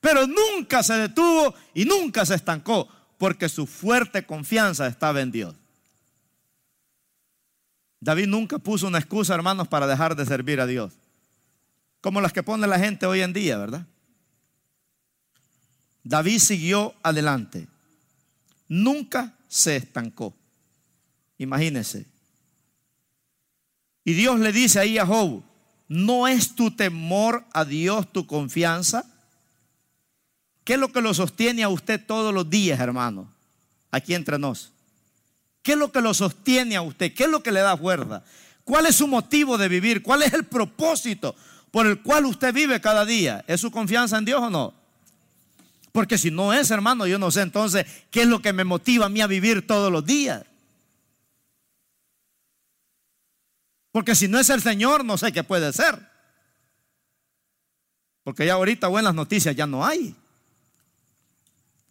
[0.00, 2.88] pero nunca se detuvo y nunca se estancó,
[3.18, 5.54] porque su fuerte confianza estaba en Dios.
[7.98, 10.94] David nunca puso una excusa, hermanos, para dejar de servir a Dios.
[12.00, 13.86] Como las que pone la gente hoy en día, ¿verdad?
[16.02, 17.68] David siguió adelante.
[18.68, 20.34] Nunca se estancó.
[21.38, 22.06] Imagínense.
[24.04, 25.42] Y Dios le dice ahí a Job,
[25.88, 29.04] ¿no es tu temor a Dios tu confianza?
[30.64, 33.30] ¿Qué es lo que lo sostiene a usted todos los días, hermano?
[33.90, 34.72] Aquí entre nos.
[35.62, 37.12] ¿Qué es lo que lo sostiene a usted?
[37.12, 38.22] ¿Qué es lo que le da fuerza?
[38.64, 40.02] ¿Cuál es su motivo de vivir?
[40.02, 41.34] ¿Cuál es el propósito
[41.70, 43.44] por el cual usted vive cada día?
[43.46, 44.74] ¿Es su confianza en Dios o no?
[45.92, 49.06] Porque si no es, hermano, yo no sé entonces qué es lo que me motiva
[49.06, 50.44] a mí a vivir todos los días.
[53.92, 55.98] Porque si no es el Señor, no sé qué puede ser.
[58.22, 60.14] Porque ya ahorita buenas noticias ya no hay.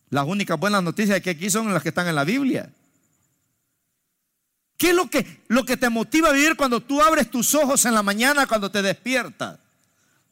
[0.10, 2.72] Las únicas buenas noticias que aquí son las que están en la Biblia.
[4.78, 7.84] ¿Qué es lo que, lo que te motiva a vivir cuando tú abres tus ojos
[7.84, 9.60] en la mañana, cuando te despiertas?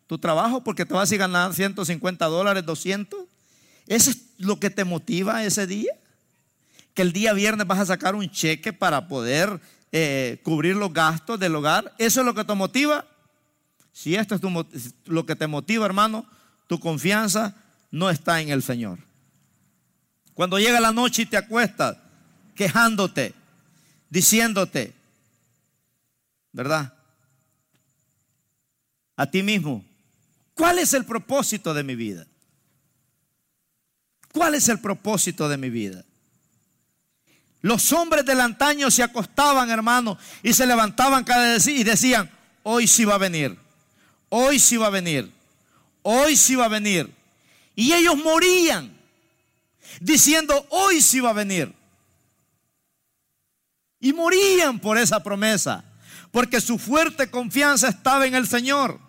[0.08, 3.20] ¿Tu trabajo porque te vas a ganar 150 dólares, 200?
[3.88, 5.92] ¿Eso es lo que te motiva ese día?
[6.94, 9.60] Que el día viernes vas a sacar un cheque para poder
[9.92, 11.94] eh, cubrir los gastos del hogar.
[11.98, 13.06] ¿Eso es lo que te motiva?
[13.92, 14.42] Si esto es
[15.06, 16.26] lo que te motiva, hermano,
[16.68, 17.56] tu confianza
[17.92, 19.00] no está en el Señor.
[20.34, 21.98] Cuando llega la noche y te acuestas
[22.56, 23.34] quejándote,
[24.10, 24.94] diciéndote,
[26.52, 26.94] ¿verdad?
[29.16, 29.84] A ti mismo,
[30.58, 32.26] ¿cuál es el propósito de mi vida?
[34.34, 36.04] ¿Cuál es el propósito de mi vida?
[37.62, 42.30] Los hombres del antaño se acostaban, hermano, y se levantaban cada vez y decían,
[42.64, 43.58] hoy sí va a venir,
[44.30, 45.32] hoy sí va a venir,
[46.02, 47.14] hoy sí va a venir.
[47.76, 48.96] Y ellos morían
[50.00, 51.74] diciendo, hoy sí va a venir.
[54.00, 55.84] Y morían por esa promesa,
[56.32, 59.07] porque su fuerte confianza estaba en el Señor.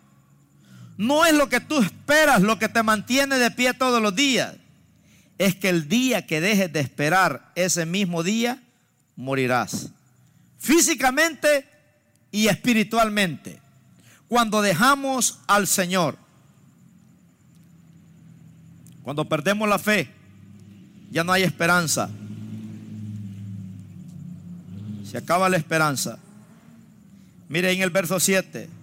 [0.99, 4.57] No es lo que tú esperas lo que te mantiene de pie todos los días.
[5.39, 8.61] Es que el día que dejes de esperar ese mismo día,
[9.15, 9.91] morirás.
[10.59, 11.65] Físicamente
[12.33, 13.61] y espiritualmente.
[14.27, 16.19] Cuando dejamos al Señor.
[19.05, 20.11] Cuando perdemos la fe,
[21.13, 22.11] ya no hay esperanza.
[25.09, 26.19] Se acaba la esperanza.
[27.49, 28.78] Mire en el verso 7.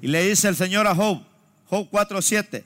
[0.00, 1.22] Y le dice el Señor a Job,
[1.66, 2.64] Job 4:7,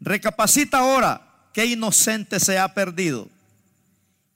[0.00, 3.28] recapacita ahora qué inocente se ha perdido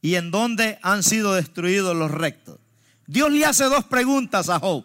[0.02, 2.58] y en dónde han sido destruidos los rectos.
[3.06, 4.84] Dios le hace dos preguntas a Job.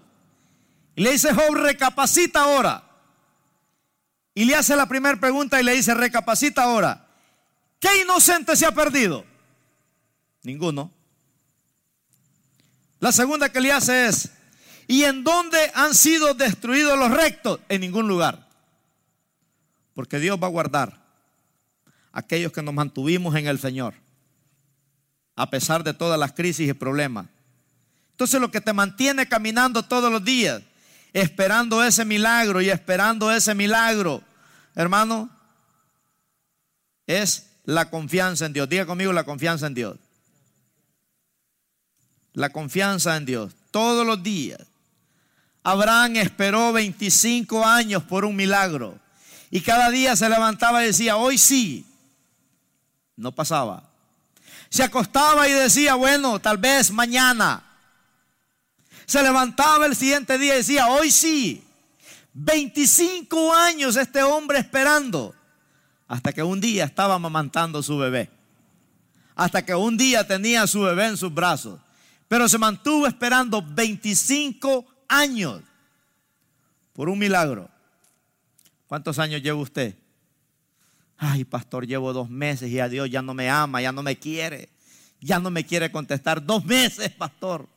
[0.96, 2.84] Y le dice, Job, recapacita ahora.
[4.34, 7.06] Y le hace la primera pregunta y le dice, recapacita ahora.
[7.80, 9.26] ¿Qué inocente se ha perdido?
[10.44, 10.92] Ninguno.
[13.00, 14.30] La segunda que le hace es,
[14.90, 17.62] ¿y en dónde han sido destruidos los rectos?
[17.70, 18.50] En ningún lugar.
[19.94, 21.00] Porque Dios va a guardar
[22.12, 23.94] a aquellos que nos mantuvimos en el Señor,
[25.38, 27.28] a pesar de todas las crisis y problemas.
[28.12, 30.62] Entonces lo que te mantiene caminando todos los días,
[31.14, 34.22] esperando ese milagro y esperando ese milagro,
[34.76, 35.30] hermano,
[37.08, 38.68] es la confianza en Dios.
[38.68, 39.98] Diga conmigo la confianza en Dios
[42.34, 44.60] la confianza en Dios todos los días.
[45.64, 48.98] Abraham esperó 25 años por un milagro
[49.52, 51.86] y cada día se levantaba y decía, hoy sí.
[53.16, 53.84] No pasaba.
[54.70, 57.64] Se acostaba y decía, bueno, tal vez mañana.
[59.06, 61.64] Se levantaba el siguiente día y decía, hoy sí.
[62.34, 65.36] 25 años este hombre esperando.
[66.08, 68.30] Hasta que un día estaba amamantando su bebé.
[69.36, 71.80] Hasta que un día tenía a su bebé en sus brazos.
[72.28, 74.99] Pero se mantuvo esperando 25 años
[76.94, 77.70] por un milagro.
[78.88, 79.96] ¿Cuántos años lleva usted?
[81.18, 84.18] Ay, pastor, llevo dos meses y a Dios ya no me ama, ya no me
[84.18, 84.70] quiere,
[85.20, 86.44] ya no me quiere contestar.
[86.44, 87.68] Dos meses, pastor.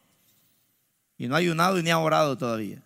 [1.19, 2.83] Y no ha ayunado y ni ha orado todavía.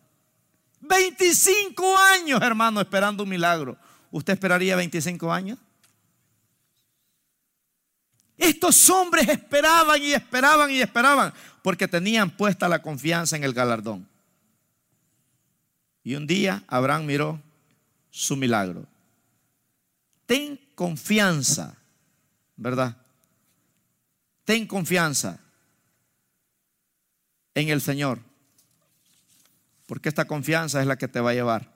[0.80, 3.76] 25 años, hermano, esperando un milagro.
[4.10, 5.58] ¿Usted esperaría 25 años?
[8.36, 11.32] Estos hombres esperaban y esperaban y esperaban
[11.62, 14.06] porque tenían puesta la confianza en el galardón.
[16.06, 17.42] Y un día Abraham miró
[18.10, 18.86] su milagro.
[20.24, 21.74] Ten confianza,
[22.54, 22.96] ¿verdad?
[24.44, 25.40] Ten confianza
[27.56, 28.20] en el Señor,
[29.86, 31.72] porque esta confianza es la que te va a llevar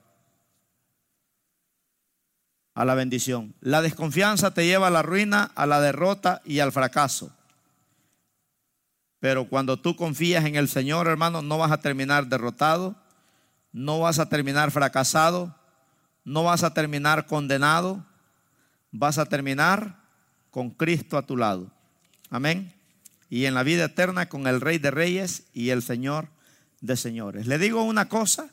[2.73, 3.53] a la bendición.
[3.59, 7.35] La desconfianza te lleva a la ruina, a la derrota y al fracaso.
[9.19, 12.95] Pero cuando tú confías en el Señor, hermano, no vas a terminar derrotado,
[13.71, 15.55] no vas a terminar fracasado,
[16.23, 18.05] no vas a terminar condenado,
[18.91, 19.99] vas a terminar
[20.49, 21.71] con Cristo a tu lado.
[22.29, 22.73] Amén.
[23.29, 26.29] Y en la vida eterna con el Rey de Reyes y el Señor
[26.81, 27.47] de Señores.
[27.47, 28.49] Le digo una cosa,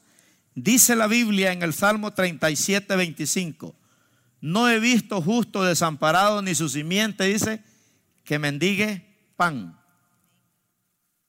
[0.55, 3.75] dice la Biblia en el Salmo 37, 25,
[4.41, 7.63] no he visto justo desamparado ni su simiente, dice,
[8.25, 9.05] que mendigue
[9.37, 9.79] pan.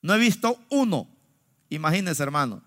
[0.02, 1.10] No he visto uno.
[1.70, 2.62] Imagínense, hermano.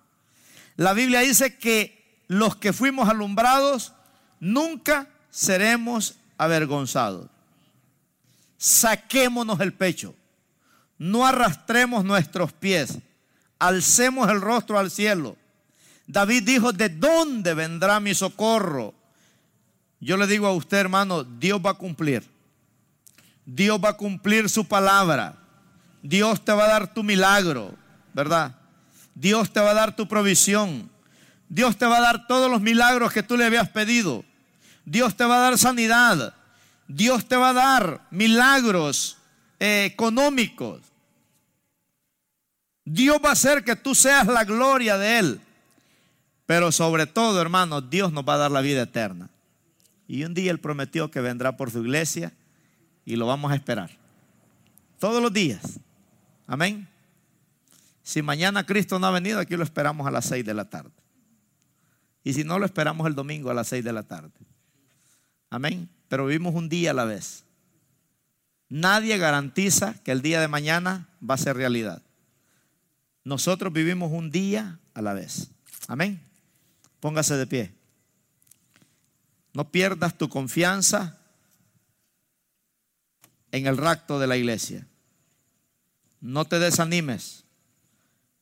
[0.76, 3.92] La Biblia dice que los que fuimos alumbrados
[4.40, 7.28] nunca seremos avergonzados.
[8.56, 10.14] Saquémonos el pecho.
[10.98, 12.98] No arrastremos nuestros pies.
[13.58, 15.36] Alcemos el rostro al cielo.
[16.06, 18.94] David dijo, ¿de dónde vendrá mi socorro?
[20.00, 22.28] Yo le digo a usted, hermano, Dios va a cumplir.
[23.44, 25.36] Dios va a cumplir su palabra.
[26.02, 27.74] Dios te va a dar tu milagro,
[28.12, 28.56] ¿verdad?
[29.14, 30.90] Dios te va a dar tu provisión.
[31.48, 34.24] Dios te va a dar todos los milagros que tú le habías pedido.
[34.84, 36.34] Dios te va a dar sanidad.
[36.88, 39.18] Dios te va a dar milagros
[39.60, 40.80] eh, económicos.
[42.84, 45.40] Dios va a hacer que tú seas la gloria de Él.
[46.46, 49.30] Pero sobre todo, hermano, Dios nos va a dar la vida eterna.
[50.08, 52.32] Y un día Él prometió que vendrá por su iglesia
[53.04, 53.90] y lo vamos a esperar.
[54.98, 55.80] Todos los días.
[56.46, 56.91] Amén.
[58.02, 60.90] Si mañana Cristo no ha venido, aquí lo esperamos a las seis de la tarde.
[62.24, 64.30] Y si no, lo esperamos el domingo a las seis de la tarde.
[65.50, 65.88] Amén.
[66.08, 67.44] Pero vivimos un día a la vez.
[68.68, 72.02] Nadie garantiza que el día de mañana va a ser realidad.
[73.24, 75.50] Nosotros vivimos un día a la vez.
[75.88, 76.20] Amén.
[77.00, 77.74] Póngase de pie.
[79.52, 81.18] No pierdas tu confianza
[83.50, 84.86] en el rapto de la iglesia.
[86.20, 87.41] No te desanimes.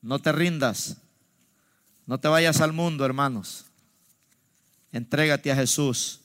[0.02, 0.96] No te rindas.
[2.06, 3.66] No te vayas al mundo, hermanos.
[4.92, 6.20] Entrégate a Jesús.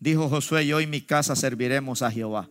[0.00, 2.48] Dijo Josué, yo y mi casa serviremos a Jehová.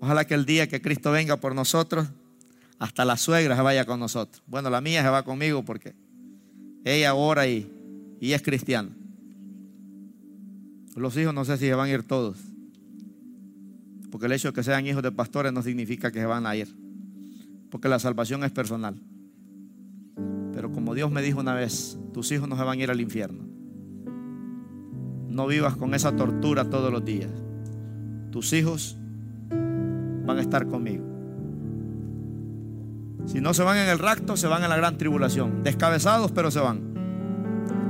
[0.00, 2.08] Ojalá que el día que Cristo venga por nosotros,
[2.78, 4.42] hasta la suegra se vaya con nosotros.
[4.46, 5.94] Bueno, la mía se va conmigo porque
[6.84, 7.70] ella ora y,
[8.20, 8.90] y es cristiana.
[10.94, 12.38] Los hijos no sé si se van a ir todos.
[14.10, 16.56] Porque el hecho de que sean hijos de pastores no significa que se van a
[16.56, 16.87] ir.
[17.70, 19.00] Porque la salvación es personal.
[20.52, 23.00] Pero como Dios me dijo una vez, tus hijos no se van a ir al
[23.00, 23.44] infierno.
[25.28, 27.30] No vivas con esa tortura todos los días.
[28.30, 28.96] Tus hijos
[29.50, 31.04] van a estar conmigo.
[33.26, 35.62] Si no se van en el rapto, se van en la gran tribulación.
[35.62, 36.80] Descabezados, pero se van.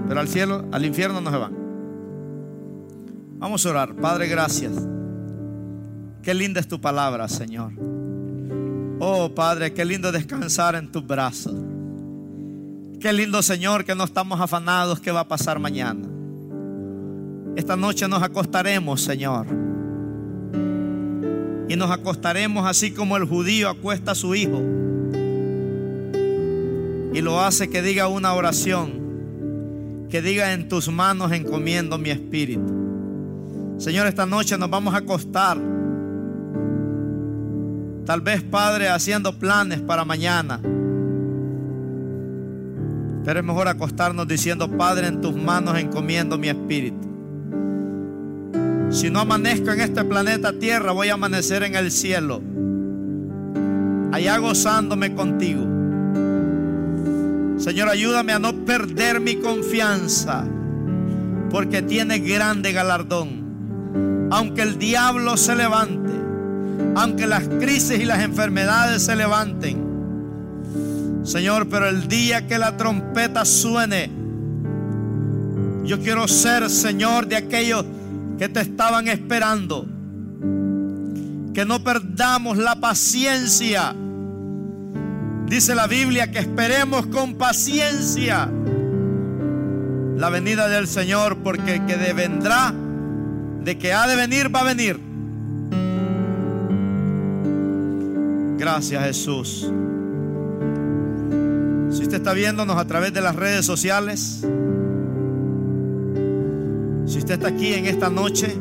[0.09, 1.57] Pero al cielo, al infierno no se van.
[3.39, 3.95] Vamos a orar.
[3.95, 4.75] Padre, gracias.
[6.23, 7.98] Qué linda es tu palabra, Señor.
[9.01, 11.55] Oh Padre, qué lindo descansar en tus brazos.
[13.01, 16.09] Qué lindo, Señor, que no estamos afanados qué va a pasar mañana.
[17.55, 19.47] Esta noche nos acostaremos, Señor.
[21.69, 24.61] Y nos acostaremos así como el judío acuesta a su hijo.
[27.15, 30.07] Y lo hace que diga una oración.
[30.11, 33.77] Que diga en tus manos encomiendo mi espíritu.
[33.79, 35.78] Señor, esta noche nos vamos a acostar
[38.05, 40.61] Tal vez, Padre, haciendo planes para mañana.
[43.25, 47.09] Pero es mejor acostarnos diciendo, Padre, en tus manos encomiendo mi espíritu.
[48.91, 52.41] Si no amanezco en este planeta Tierra, voy a amanecer en el cielo.
[54.13, 55.67] Allá gozándome contigo.
[57.59, 60.47] Señor, ayúdame a no perder mi confianza,
[61.51, 64.29] porque tiene grande galardón.
[64.31, 66.18] Aunque el diablo se levante
[66.97, 69.89] aunque las crisis y las enfermedades se levanten.
[71.25, 74.11] Señor, pero el día que la trompeta suene,
[75.85, 77.85] yo quiero ser, Señor, de aquellos
[78.39, 79.87] que te estaban esperando.
[81.55, 83.95] Que no perdamos la paciencia.
[85.47, 88.51] Dice la Biblia que esperemos con paciencia
[90.19, 92.75] la venida del Señor, porque que de vendrá,
[93.63, 95.08] de que ha de venir, va a venir.
[98.59, 99.73] Gracias Jesús.
[101.91, 104.41] Si usted está viéndonos a través de las redes sociales,
[107.07, 108.53] si usted está aquí en esta noche,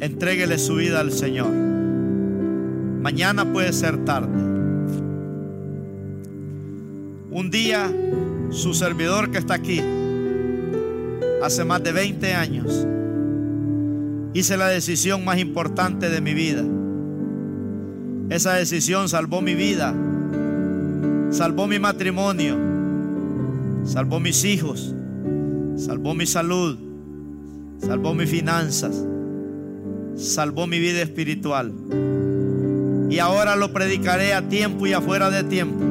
[0.00, 1.50] entréguele su vida al Señor.
[3.00, 4.38] Mañana puede ser tarde.
[7.30, 7.90] Un día,
[8.50, 9.82] su servidor que está aquí,
[11.42, 12.86] hace más de 20 años,
[14.38, 16.62] hice la decisión más importante de mi vida.
[18.28, 19.94] Esa decisión salvó mi vida.
[21.30, 22.56] salvó mi matrimonio,
[23.84, 24.94] salvó mis hijos,
[25.76, 26.78] salvó mi salud,
[27.78, 29.02] salvó mis finanzas,
[30.16, 31.72] salvó mi vida espiritual.
[33.08, 35.82] Y ahora lo predicaré a tiempo y afuera de tiempo.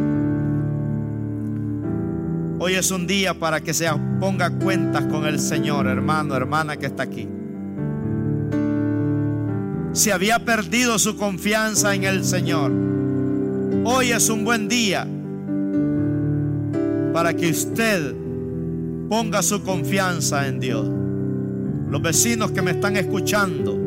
[2.60, 3.88] Hoy es un día para que se
[4.20, 7.28] ponga cuentas con el Señor, hermano, hermana que está aquí.
[9.96, 12.70] Se había perdido su confianza en el Señor.
[13.86, 15.08] Hoy es un buen día
[17.14, 18.14] para que usted
[19.08, 20.86] ponga su confianza en Dios.
[21.90, 23.80] Los vecinos que me están escuchando,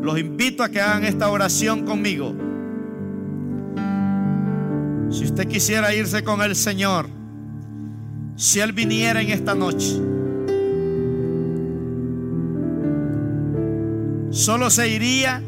[0.00, 2.34] los invito a que hagan esta oración conmigo.
[5.10, 7.10] Si usted quisiera irse con el Señor,
[8.36, 10.00] si Él viniera en esta noche,
[14.38, 15.42] solo se iría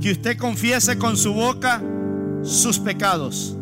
[0.00, 1.80] que usted confiese con su boca
[2.42, 3.56] sus pecados.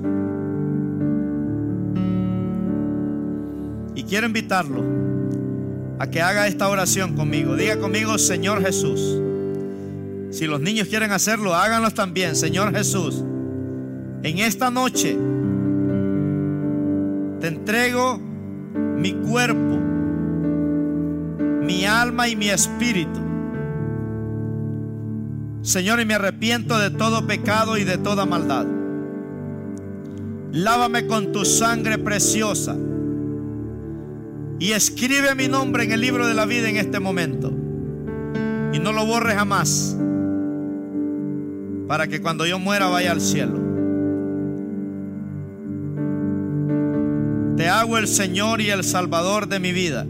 [3.94, 4.82] Y quiero invitarlo
[5.98, 7.54] a que haga esta oración conmigo.
[7.54, 9.20] Diga conmigo, Señor Jesús.
[10.30, 13.22] Si los niños quieren hacerlo, háganlos también, Señor Jesús.
[14.22, 15.18] En esta noche
[17.40, 18.18] te entrego
[18.96, 19.78] mi cuerpo,
[21.60, 23.21] mi alma y mi espíritu.
[25.62, 28.66] Señor, y me arrepiento de todo pecado y de toda maldad.
[30.52, 32.76] Lávame con tu sangre preciosa
[34.58, 37.52] y escribe mi nombre en el libro de la vida en este momento.
[38.72, 39.96] Y no lo borre jamás
[41.86, 43.60] para que cuando yo muera vaya al cielo.
[47.56, 50.06] Te hago el Señor y el Salvador de mi vida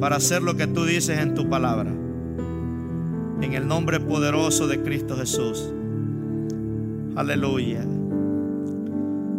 [0.00, 1.92] para hacer lo que tú dices en tu palabra.
[3.40, 5.70] En el nombre poderoso de Cristo Jesús.
[7.14, 7.84] Aleluya.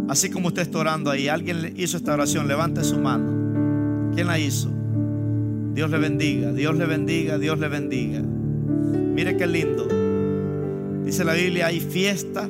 [0.08, 4.14] Así como usted está orando ahí, alguien hizo esta oración, levante su mano.
[4.16, 4.72] ¿Quién la hizo?
[5.74, 8.22] Dios le bendiga, Dios le bendiga, Dios le bendiga.
[8.22, 9.88] Mire qué lindo.
[11.06, 12.50] Dice la Biblia, hay fiesta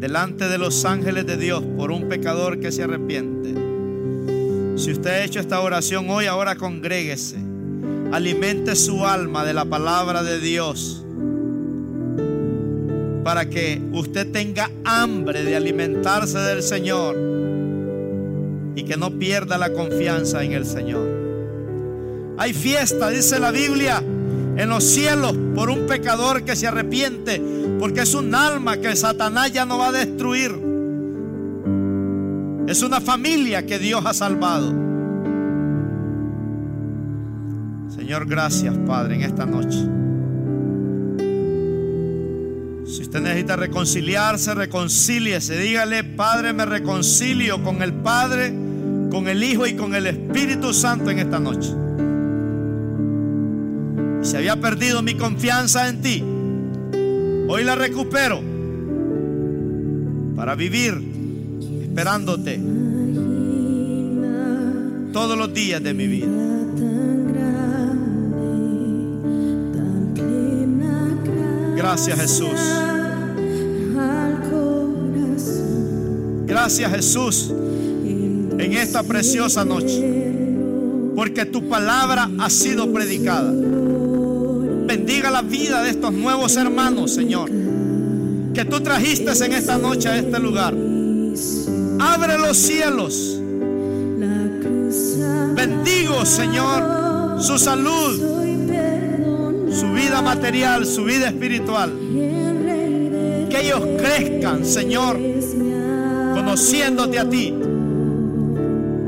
[0.00, 3.54] delante de los ángeles de Dios por un pecador que se arrepiente.
[4.76, 7.43] Si usted ha hecho esta oración hoy, ahora congréguese.
[8.12, 11.04] Alimente su alma de la palabra de Dios
[13.24, 17.16] para que usted tenga hambre de alimentarse del Señor
[18.76, 21.08] y que no pierda la confianza en el Señor.
[22.36, 24.02] Hay fiesta, dice la Biblia,
[24.56, 27.40] en los cielos por un pecador que se arrepiente,
[27.78, 30.52] porque es un alma que Satanás ya no va a destruir.
[32.68, 34.93] Es una familia que Dios ha salvado.
[38.04, 39.78] Señor, gracias, Padre, en esta noche.
[42.86, 45.56] Si usted necesita reconciliarse, reconcíliese.
[45.56, 48.50] Dígale, Padre, me reconcilio con el Padre,
[49.10, 51.70] con el Hijo y con el Espíritu Santo en esta noche.
[54.20, 56.22] Si había perdido mi confianza en ti,
[57.48, 58.42] hoy la recupero
[60.36, 60.92] para vivir
[61.80, 62.60] esperándote
[65.10, 66.53] todos los días de mi vida.
[71.84, 72.60] Gracias Jesús.
[76.46, 80.32] Gracias Jesús en esta preciosa noche.
[81.14, 83.52] Porque tu palabra ha sido predicada.
[83.52, 87.50] Bendiga la vida de estos nuevos hermanos, Señor.
[88.54, 90.74] Que tú trajiste en esta noche a este lugar.
[92.00, 93.38] Abre los cielos.
[95.54, 98.43] Bendigo, Señor, su salud,
[99.74, 101.92] su vida material, su vida espiritual.
[103.50, 105.18] Que ellos crezcan, Señor,
[106.34, 107.54] conociéndote a ti,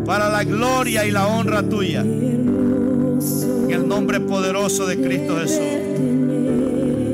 [0.05, 2.01] para la gloria y la honra tuya.
[2.03, 5.61] En el nombre poderoso de Cristo Jesús.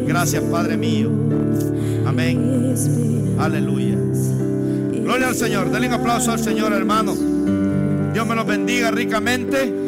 [0.06, 1.10] Gracias, Padre mío.
[2.06, 2.74] Amén.
[3.38, 3.96] Aleluya.
[5.02, 5.70] Gloria al Señor.
[5.70, 7.14] Denle un aplauso al Señor, hermano.
[8.12, 9.81] Dios me los bendiga ricamente.